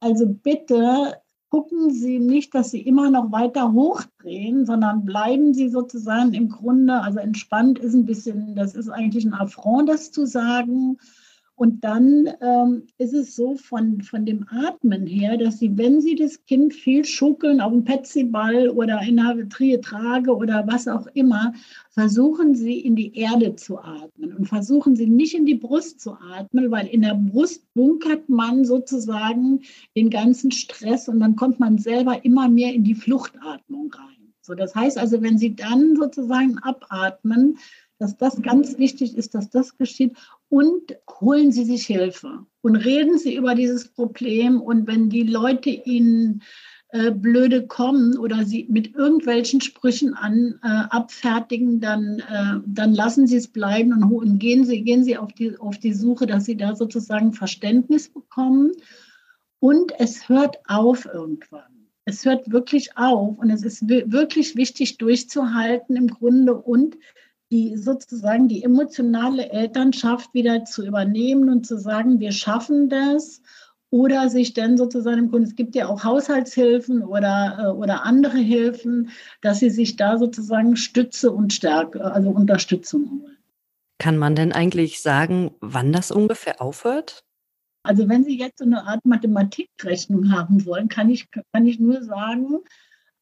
also 0.00 0.26
bitte 0.26 1.20
gucken 1.50 1.90
Sie 1.90 2.18
nicht, 2.18 2.54
dass 2.54 2.70
Sie 2.70 2.80
immer 2.80 3.10
noch 3.10 3.32
weiter 3.32 3.72
hochdrehen, 3.72 4.66
sondern 4.66 5.04
bleiben 5.04 5.54
Sie 5.54 5.68
sozusagen 5.68 6.34
im 6.34 6.50
Grunde, 6.50 7.00
also 7.00 7.18
entspannt 7.18 7.78
ist 7.78 7.94
ein 7.94 8.04
bisschen, 8.04 8.54
das 8.54 8.74
ist 8.74 8.90
eigentlich 8.90 9.24
ein 9.24 9.34
Affront, 9.34 9.88
das 9.88 10.12
zu 10.12 10.26
sagen. 10.26 10.98
Und 11.58 11.82
dann 11.82 12.30
ähm, 12.40 12.84
ist 12.98 13.12
es 13.12 13.34
so 13.34 13.56
von, 13.56 14.02
von 14.02 14.24
dem 14.24 14.46
Atmen 14.48 15.08
her, 15.08 15.36
dass 15.36 15.58
Sie, 15.58 15.76
wenn 15.76 16.00
Sie 16.00 16.14
das 16.14 16.44
Kind 16.44 16.72
viel 16.72 17.04
schuckeln 17.04 17.60
auf 17.60 17.72
dem 17.72 17.82
Petsyball 17.82 18.68
oder 18.68 19.02
in 19.02 19.18
einer 19.18 19.48
Trage 19.48 20.36
oder 20.36 20.68
was 20.68 20.86
auch 20.86 21.08
immer, 21.14 21.52
versuchen 21.90 22.54
Sie 22.54 22.78
in 22.78 22.94
die 22.94 23.16
Erde 23.16 23.56
zu 23.56 23.80
atmen 23.80 24.36
und 24.36 24.46
versuchen 24.46 24.94
Sie 24.94 25.08
nicht 25.08 25.34
in 25.34 25.46
die 25.46 25.56
Brust 25.56 26.00
zu 26.00 26.12
atmen, 26.12 26.70
weil 26.70 26.86
in 26.86 27.02
der 27.02 27.16
Brust 27.16 27.64
bunkert 27.74 28.28
man 28.28 28.64
sozusagen 28.64 29.62
den 29.96 30.10
ganzen 30.10 30.52
Stress 30.52 31.08
und 31.08 31.18
dann 31.18 31.34
kommt 31.34 31.58
man 31.58 31.76
selber 31.78 32.24
immer 32.24 32.48
mehr 32.48 32.72
in 32.72 32.84
die 32.84 32.94
Fluchtatmung 32.94 33.92
rein. 33.92 34.32
So, 34.42 34.54
das 34.54 34.76
heißt 34.76 34.96
also, 34.96 35.22
wenn 35.22 35.38
Sie 35.38 35.56
dann 35.56 35.96
sozusagen 35.96 36.56
abatmen, 36.58 37.58
dass 37.98 38.16
das 38.16 38.40
ganz 38.42 38.78
wichtig 38.78 39.16
ist, 39.16 39.34
dass 39.34 39.50
das 39.50 39.76
geschieht. 39.76 40.16
Und 40.48 40.96
holen 41.20 41.52
Sie 41.52 41.64
sich 41.64 41.86
Hilfe 41.86 42.46
und 42.62 42.76
reden 42.76 43.18
Sie 43.18 43.34
über 43.34 43.54
dieses 43.54 43.88
Problem. 43.88 44.60
Und 44.60 44.86
wenn 44.86 45.10
die 45.10 45.24
Leute 45.24 45.70
Ihnen 45.70 46.42
äh, 46.90 47.10
blöde 47.10 47.66
kommen 47.66 48.16
oder 48.16 48.44
Sie 48.44 48.66
mit 48.70 48.94
irgendwelchen 48.94 49.60
Sprüchen 49.60 50.14
an, 50.14 50.58
äh, 50.62 50.68
abfertigen, 50.68 51.80
dann, 51.80 52.20
äh, 52.20 52.60
dann 52.66 52.94
lassen 52.94 53.26
Sie 53.26 53.36
es 53.36 53.48
bleiben 53.48 53.92
und, 53.92 54.12
und, 54.12 54.38
gehen, 54.38 54.64
Sie, 54.64 54.82
gehen 54.82 55.04
Sie 55.04 55.18
auf 55.18 55.32
die, 55.32 55.58
auf 55.58 55.78
die 55.78 55.92
Suche, 55.92 56.26
dass 56.26 56.44
Sie 56.44 56.56
da 56.56 56.76
sozusagen 56.76 57.32
Verständnis 57.32 58.08
bekommen. 58.08 58.72
Und 59.60 59.92
es 59.98 60.28
hört 60.28 60.58
auf 60.66 61.04
irgendwann. 61.04 61.90
Es 62.04 62.24
hört 62.24 62.50
wirklich 62.50 62.96
auf 62.96 63.36
und 63.38 63.50
es 63.50 63.64
ist 63.64 63.86
wirklich 63.86 64.56
wichtig 64.56 64.96
durchzuhalten 64.96 65.94
im 65.94 66.06
Grunde 66.06 66.54
und 66.54 66.96
die 67.50 67.76
sozusagen 67.76 68.48
die 68.48 68.62
emotionale 68.62 69.50
Elternschaft 69.50 70.34
wieder 70.34 70.64
zu 70.64 70.84
übernehmen 70.84 71.48
und 71.48 71.66
zu 71.66 71.78
sagen, 71.78 72.20
wir 72.20 72.32
schaffen 72.32 72.88
das 72.88 73.40
oder 73.90 74.28
sich 74.28 74.52
dann 74.52 74.76
sozusagen 74.76 75.18
im 75.18 75.30
Grunde, 75.30 75.48
es 75.48 75.56
gibt 75.56 75.74
ja 75.74 75.88
auch 75.88 76.04
Haushaltshilfen 76.04 77.02
oder, 77.02 77.58
äh, 77.58 77.66
oder 77.68 78.04
andere 78.04 78.36
Hilfen, 78.36 79.10
dass 79.40 79.60
sie 79.60 79.70
sich 79.70 79.96
da 79.96 80.18
sozusagen 80.18 80.76
Stütze 80.76 81.30
und 81.30 81.52
Stärke, 81.52 82.04
also 82.04 82.30
Unterstützung 82.30 83.10
holen. 83.10 83.38
Kann 83.98 84.18
man 84.18 84.36
denn 84.36 84.52
eigentlich 84.52 85.00
sagen, 85.00 85.52
wann 85.60 85.92
das 85.92 86.10
ungefähr 86.10 86.60
aufhört? 86.60 87.24
Also 87.82 88.08
wenn 88.08 88.24
Sie 88.24 88.38
jetzt 88.38 88.58
so 88.58 88.64
eine 88.64 88.86
Art 88.86 89.04
Mathematikrechnung 89.04 90.30
haben 90.30 90.66
wollen, 90.66 90.88
kann 90.88 91.08
ich, 91.08 91.30
kann 91.30 91.66
ich 91.66 91.80
nur 91.80 92.02
sagen, 92.04 92.58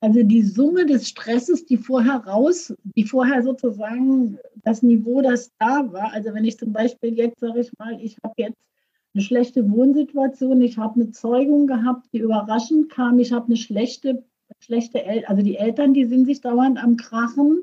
also 0.01 0.23
die 0.23 0.43
Summe 0.43 0.87
des 0.87 1.09
Stresses, 1.09 1.65
die 1.65 1.79
vorher 1.79 2.17
raus, 2.17 2.75
die 2.97 3.05
vorher 3.05 3.43
sozusagen 3.43 4.39
das 4.63 4.83
Niveau, 4.83 5.23
das 5.23 5.51
da 5.59 5.91
war. 5.93 6.13
Also 6.13 6.35
wenn 6.35 6.45
ich 6.45 6.59
zum 6.59 6.73
Beispiel 6.73 7.15
jetzt 7.15 7.41
sage 7.41 7.61
ich 7.61 7.71
mal, 7.79 7.99
ich 8.01 8.17
habe 8.23 8.35
jetzt 8.37 8.59
eine 9.15 9.23
schlechte 9.23 9.71
Wohnsituation, 9.71 10.61
ich 10.61 10.77
habe 10.77 11.01
eine 11.01 11.11
Zeugung 11.13 11.67
gehabt, 11.67 12.07
die 12.13 12.19
überraschend 12.19 12.91
kam, 12.91 13.19
ich 13.19 13.33
habe 13.33 13.47
eine 13.47 13.57
schlechte, 13.57 14.25
schlechte 14.61 15.03
El 15.03 15.25
also 15.25 15.43
die 15.43 15.57
Eltern, 15.57 15.95
die 15.95 16.05
sind 16.05 16.27
sich 16.27 16.43
dauernd 16.43 16.83
am 16.83 16.99
Krachen. 16.99 17.63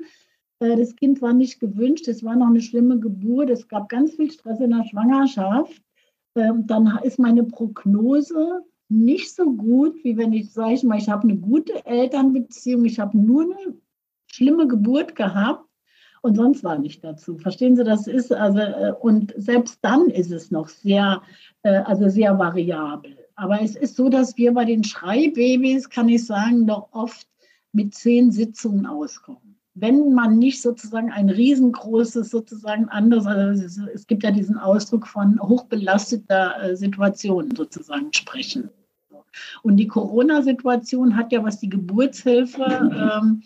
Äh, 0.58 0.76
das 0.76 0.96
Kind 0.96 1.22
war 1.22 1.32
nicht 1.32 1.60
gewünscht, 1.60 2.08
es 2.08 2.24
war 2.24 2.34
noch 2.34 2.48
eine 2.48 2.60
schlimme 2.60 2.98
Geburt, 2.98 3.50
es 3.50 3.68
gab 3.68 3.88
ganz 3.88 4.16
viel 4.16 4.32
Stress 4.32 4.58
in 4.58 4.70
der 4.70 4.84
Schwangerschaft. 4.84 5.80
Ähm, 6.34 6.66
dann 6.66 6.98
ist 7.04 7.20
meine 7.20 7.44
Prognose 7.44 8.64
nicht 8.88 9.34
so 9.34 9.52
gut, 9.52 10.02
wie 10.04 10.16
wenn 10.16 10.32
ich 10.32 10.52
sage 10.52 10.74
ich 10.74 10.82
mal, 10.82 10.98
ich 10.98 11.08
habe 11.08 11.24
eine 11.24 11.36
gute 11.36 11.84
Elternbeziehung, 11.86 12.84
ich 12.84 13.00
habe 13.00 13.16
nur 13.18 13.44
eine 13.44 13.74
schlimme 14.26 14.66
Geburt 14.68 15.16
gehabt 15.16 15.64
und 16.22 16.36
sonst 16.36 16.64
war 16.64 16.78
nicht 16.78 17.04
dazu. 17.04 17.38
Verstehen 17.38 17.76
Sie, 17.76 17.84
das 17.84 18.06
ist 18.06 18.32
also 18.32 18.58
äh, 18.58 18.92
und 19.00 19.32
selbst 19.36 19.78
dann 19.82 20.08
ist 20.08 20.30
es 20.30 20.50
noch 20.50 20.68
sehr 20.68 21.22
äh, 21.62 21.76
also 21.78 22.08
sehr 22.08 22.38
variabel. 22.38 23.16
Aber 23.36 23.60
es 23.60 23.74
ist 23.74 23.96
so, 23.96 24.08
dass 24.08 24.36
wir 24.36 24.52
bei 24.52 24.64
den 24.64 24.84
Schreibabys, 24.84 25.90
kann 25.90 26.08
ich 26.08 26.24
sagen, 26.24 26.64
noch 26.64 26.92
oft 26.92 27.26
mit 27.72 27.94
zehn 27.94 28.30
Sitzungen 28.30 28.86
auskommen. 28.86 29.53
Wenn 29.74 30.14
man 30.14 30.38
nicht 30.38 30.62
sozusagen 30.62 31.10
ein 31.10 31.28
riesengroßes, 31.28 32.30
sozusagen 32.30 32.88
anderes, 32.88 33.26
also 33.26 33.86
es 33.92 34.06
gibt 34.06 34.22
ja 34.22 34.30
diesen 34.30 34.56
Ausdruck 34.56 35.06
von 35.08 35.40
hochbelasteter 35.40 36.62
äh, 36.62 36.76
Situation 36.76 37.54
sozusagen 37.56 38.12
sprechen. 38.12 38.70
Und 39.62 39.76
die 39.78 39.88
Corona-Situation 39.88 41.16
hat 41.16 41.32
ja, 41.32 41.42
was 41.42 41.58
die 41.58 41.68
Geburtshilfe 41.68 42.62
ähm, 42.62 43.42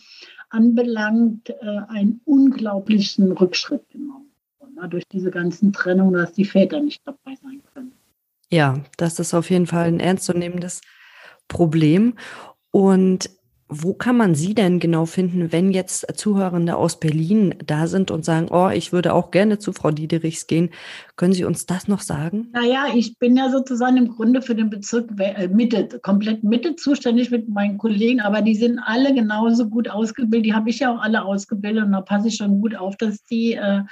anbelangt, 0.51 1.51
äh, 1.51 1.81
einen 1.89 2.21
unglaublichen 2.25 3.33
Rückschritt 3.33 3.89
genommen. 3.91 4.31
Und, 4.59 4.93
durch 4.93 5.09
diese 5.09 5.31
ganzen 5.31 5.73
Trennungen, 5.73 6.15
dass 6.15 6.33
die 6.33 6.45
Väter 6.45 6.81
nicht 6.81 7.03
dabei 7.05 7.37
sein 7.43 7.63
können. 7.75 7.93
Ja, 8.51 8.81
das 8.97 9.19
ist 9.19 9.35
auf 9.35 9.51
jeden 9.51 9.67
Fall 9.67 9.89
ein 9.89 10.01
ernstzunehmendes 10.01 10.83
Problem. 11.49 12.15
Und 12.71 13.31
wo 13.69 13.93
kann 13.93 14.17
man 14.17 14.35
Sie 14.35 14.55
denn 14.55 14.81
genau 14.81 15.05
finden, 15.05 15.53
wenn 15.53 15.73
jetzt 15.73 16.07
Zuhörende 16.17 16.77
aus 16.77 16.99
Berlin 16.99 17.55
da 17.67 17.87
sind 17.87 18.11
und 18.11 18.25
sagen, 18.25 18.49
oh, 18.51 18.71
ich 18.71 18.93
würde 18.93 19.13
auch 19.13 19.31
gerne 19.31 19.59
zu 19.59 19.73
Frau 19.75 19.91
Diederichs 19.91 20.47
gehen? 20.47 20.71
Können 21.17 21.35
Sie 21.35 21.45
uns 21.45 21.67
das 21.67 21.87
noch 21.87 22.01
sagen? 22.01 22.49
Naja, 22.53 22.87
ich 22.95 23.19
bin 23.19 23.37
ja 23.37 23.51
sozusagen 23.51 23.99
im 23.99 24.09
Grunde 24.09 24.41
für 24.41 24.55
den 24.55 24.71
Bezirk 24.71 25.11
äh, 25.19 25.49
Mitte, 25.49 26.01
komplett 26.01 26.45
Mitte 26.45 26.77
zuständig 26.77 27.31
mit 27.31 27.49
meinen 27.49 27.77
Kollegen, 27.77 28.21
aber 28.21 28.41
die 28.41 28.55
sind 28.55 28.79
alle 28.79 29.13
genauso 29.13 29.69
gut 29.69 29.91
ausgebildet. 29.91 30.47
Die 30.47 30.55
habe 30.55 30.71
ich 30.71 30.79
ja 30.79 30.95
auch 30.95 31.03
alle 31.03 31.25
ausgebildet 31.25 31.85
und 31.85 31.93
da 31.93 32.01
passe 32.01 32.29
ich 32.29 32.37
schon 32.37 32.63
gut 32.63 32.75
auf, 32.75 32.97
dass 32.97 33.23
die, 33.25 33.53
äh, 33.53 33.83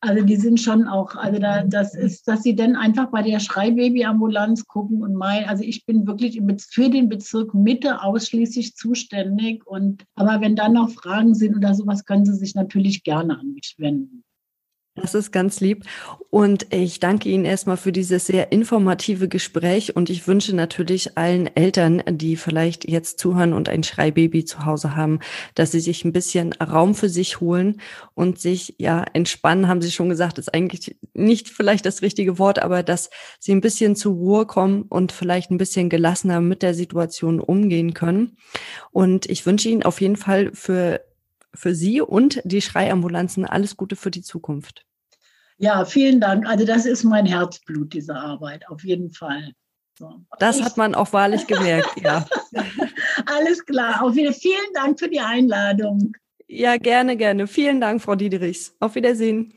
also 0.00 0.24
die 0.24 0.36
sind 0.36 0.60
schon 0.60 0.88
auch, 0.88 1.14
also 1.14 1.38
da, 1.38 1.62
das 1.62 1.94
ist, 1.94 2.26
dass 2.26 2.42
sie 2.42 2.56
dann 2.56 2.74
einfach 2.74 3.10
bei 3.10 3.20
der 3.20 3.40
Schreibabyambulanz 3.40 4.66
gucken 4.66 5.02
und 5.02 5.14
mein, 5.14 5.44
also 5.44 5.62
ich 5.62 5.84
bin 5.84 6.06
wirklich 6.06 6.40
für 6.70 6.88
den 6.88 7.10
Bezirk 7.10 7.52
Mitte 7.52 8.02
ausschließlich 8.02 8.76
zuständig 8.76 9.25
zuständig. 9.26 9.66
Und, 9.66 10.04
aber 10.14 10.40
wenn 10.40 10.56
dann 10.56 10.74
noch 10.74 10.90
Fragen 10.90 11.34
sind 11.34 11.56
oder 11.56 11.74
sowas, 11.74 12.04
können 12.04 12.24
Sie 12.24 12.34
sich 12.34 12.54
natürlich 12.54 13.02
gerne 13.02 13.38
an 13.38 13.52
mich 13.52 13.74
wenden. 13.78 14.24
Das 14.96 15.14
ist 15.14 15.30
ganz 15.30 15.60
lieb. 15.60 15.84
Und 16.30 16.72
ich 16.72 17.00
danke 17.00 17.28
Ihnen 17.28 17.44
erstmal 17.44 17.76
für 17.76 17.92
dieses 17.92 18.26
sehr 18.26 18.50
informative 18.50 19.28
Gespräch. 19.28 19.94
Und 19.94 20.10
ich 20.10 20.26
wünsche 20.26 20.56
natürlich 20.56 21.16
allen 21.18 21.54
Eltern, 21.54 22.02
die 22.08 22.36
vielleicht 22.36 22.88
jetzt 22.88 23.18
zuhören 23.18 23.52
und 23.52 23.68
ein 23.68 23.82
Schreibaby 23.82 24.44
zu 24.44 24.64
Hause 24.64 24.96
haben, 24.96 25.20
dass 25.54 25.72
sie 25.72 25.80
sich 25.80 26.04
ein 26.04 26.12
bisschen 26.12 26.54
Raum 26.54 26.94
für 26.94 27.10
sich 27.10 27.40
holen 27.40 27.80
und 28.14 28.40
sich 28.40 28.74
ja 28.78 29.04
entspannen, 29.12 29.68
haben 29.68 29.82
Sie 29.82 29.90
schon 29.90 30.08
gesagt, 30.08 30.38
ist 30.38 30.54
eigentlich 30.54 30.96
nicht 31.14 31.48
vielleicht 31.48 31.86
das 31.86 32.02
richtige 32.02 32.38
Wort, 32.38 32.58
aber 32.58 32.82
dass 32.82 33.10
sie 33.38 33.52
ein 33.52 33.60
bisschen 33.60 33.96
zur 33.96 34.14
Ruhe 34.14 34.46
kommen 34.46 34.82
und 34.82 35.12
vielleicht 35.12 35.50
ein 35.50 35.58
bisschen 35.58 35.88
gelassener 35.88 36.40
mit 36.40 36.62
der 36.62 36.74
Situation 36.74 37.40
umgehen 37.40 37.94
können. 37.94 38.36
Und 38.92 39.26
ich 39.26 39.44
wünsche 39.46 39.68
Ihnen 39.68 39.82
auf 39.82 40.00
jeden 40.00 40.16
Fall 40.16 40.50
für 40.54 41.00
für 41.56 41.74
Sie 41.74 42.00
und 42.00 42.40
die 42.44 42.62
Schreiambulanzen 42.62 43.44
alles 43.44 43.76
Gute 43.76 43.96
für 43.96 44.10
die 44.10 44.22
Zukunft. 44.22 44.84
Ja, 45.58 45.84
vielen 45.84 46.20
Dank. 46.20 46.46
Also 46.46 46.66
das 46.66 46.86
ist 46.86 47.04
mein 47.04 47.26
Herzblut, 47.26 47.94
diese 47.94 48.14
Arbeit, 48.14 48.68
auf 48.68 48.84
jeden 48.84 49.10
Fall. 49.10 49.52
So. 49.98 50.20
Das 50.38 50.58
ich, 50.58 50.64
hat 50.64 50.76
man 50.76 50.94
auch 50.94 51.12
wahrlich 51.12 51.46
gemerkt, 51.48 52.00
ja. 52.02 52.26
Alles 53.24 53.64
klar. 53.64 54.02
Auf 54.02 54.14
wieder 54.14 54.32
vielen 54.32 54.72
Dank 54.74 54.98
für 54.98 55.08
die 55.08 55.20
Einladung. 55.20 56.12
Ja, 56.48 56.76
gerne, 56.76 57.16
gerne. 57.16 57.46
Vielen 57.46 57.80
Dank, 57.80 58.02
Frau 58.02 58.14
Diederichs. 58.14 58.76
Auf 58.78 58.94
Wiedersehen. 58.94 59.54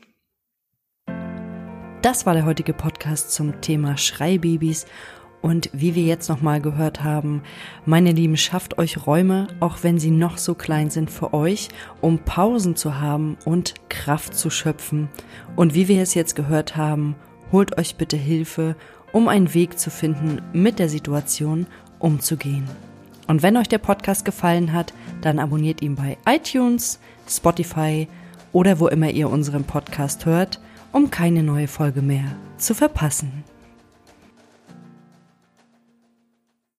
Das 2.02 2.24
war 2.24 2.32
der 2.32 2.46
heutige 2.46 2.72
Podcast 2.72 3.32
zum 3.32 3.60
Thema 3.60 3.98
Schreibabys. 3.98 4.86
Und 5.42 5.70
wie 5.72 5.94
wir 5.94 6.02
jetzt 6.02 6.28
nochmal 6.28 6.60
gehört 6.60 7.02
haben, 7.02 7.42
meine 7.86 8.12
Lieben, 8.12 8.36
schafft 8.36 8.78
euch 8.78 9.06
Räume, 9.06 9.48
auch 9.60 9.78
wenn 9.82 9.98
sie 9.98 10.10
noch 10.10 10.36
so 10.36 10.54
klein 10.54 10.90
sind 10.90 11.10
für 11.10 11.32
euch, 11.32 11.68
um 12.00 12.18
Pausen 12.18 12.76
zu 12.76 13.00
haben 13.00 13.38
und 13.44 13.74
Kraft 13.88 14.34
zu 14.34 14.50
schöpfen. 14.50 15.08
Und 15.56 15.74
wie 15.74 15.88
wir 15.88 16.02
es 16.02 16.14
jetzt 16.14 16.36
gehört 16.36 16.76
haben, 16.76 17.14
holt 17.52 17.78
euch 17.78 17.96
bitte 17.96 18.18
Hilfe, 18.18 18.76
um 19.12 19.28
einen 19.28 19.54
Weg 19.54 19.78
zu 19.78 19.90
finden, 19.90 20.42
mit 20.52 20.78
der 20.78 20.88
Situation 20.88 21.66
umzugehen. 21.98 22.68
Und 23.26 23.42
wenn 23.42 23.56
euch 23.56 23.68
der 23.68 23.78
Podcast 23.78 24.24
gefallen 24.24 24.72
hat, 24.72 24.92
dann 25.22 25.38
abonniert 25.38 25.82
ihn 25.82 25.94
bei 25.94 26.18
iTunes, 26.26 26.98
Spotify 27.28 28.08
oder 28.52 28.80
wo 28.80 28.88
immer 28.88 29.10
ihr 29.10 29.30
unseren 29.30 29.64
Podcast 29.64 30.26
hört, 30.26 30.60
um 30.92 31.10
keine 31.10 31.42
neue 31.42 31.68
Folge 31.68 32.02
mehr 32.02 32.24
zu 32.58 32.74
verpassen. 32.74 33.44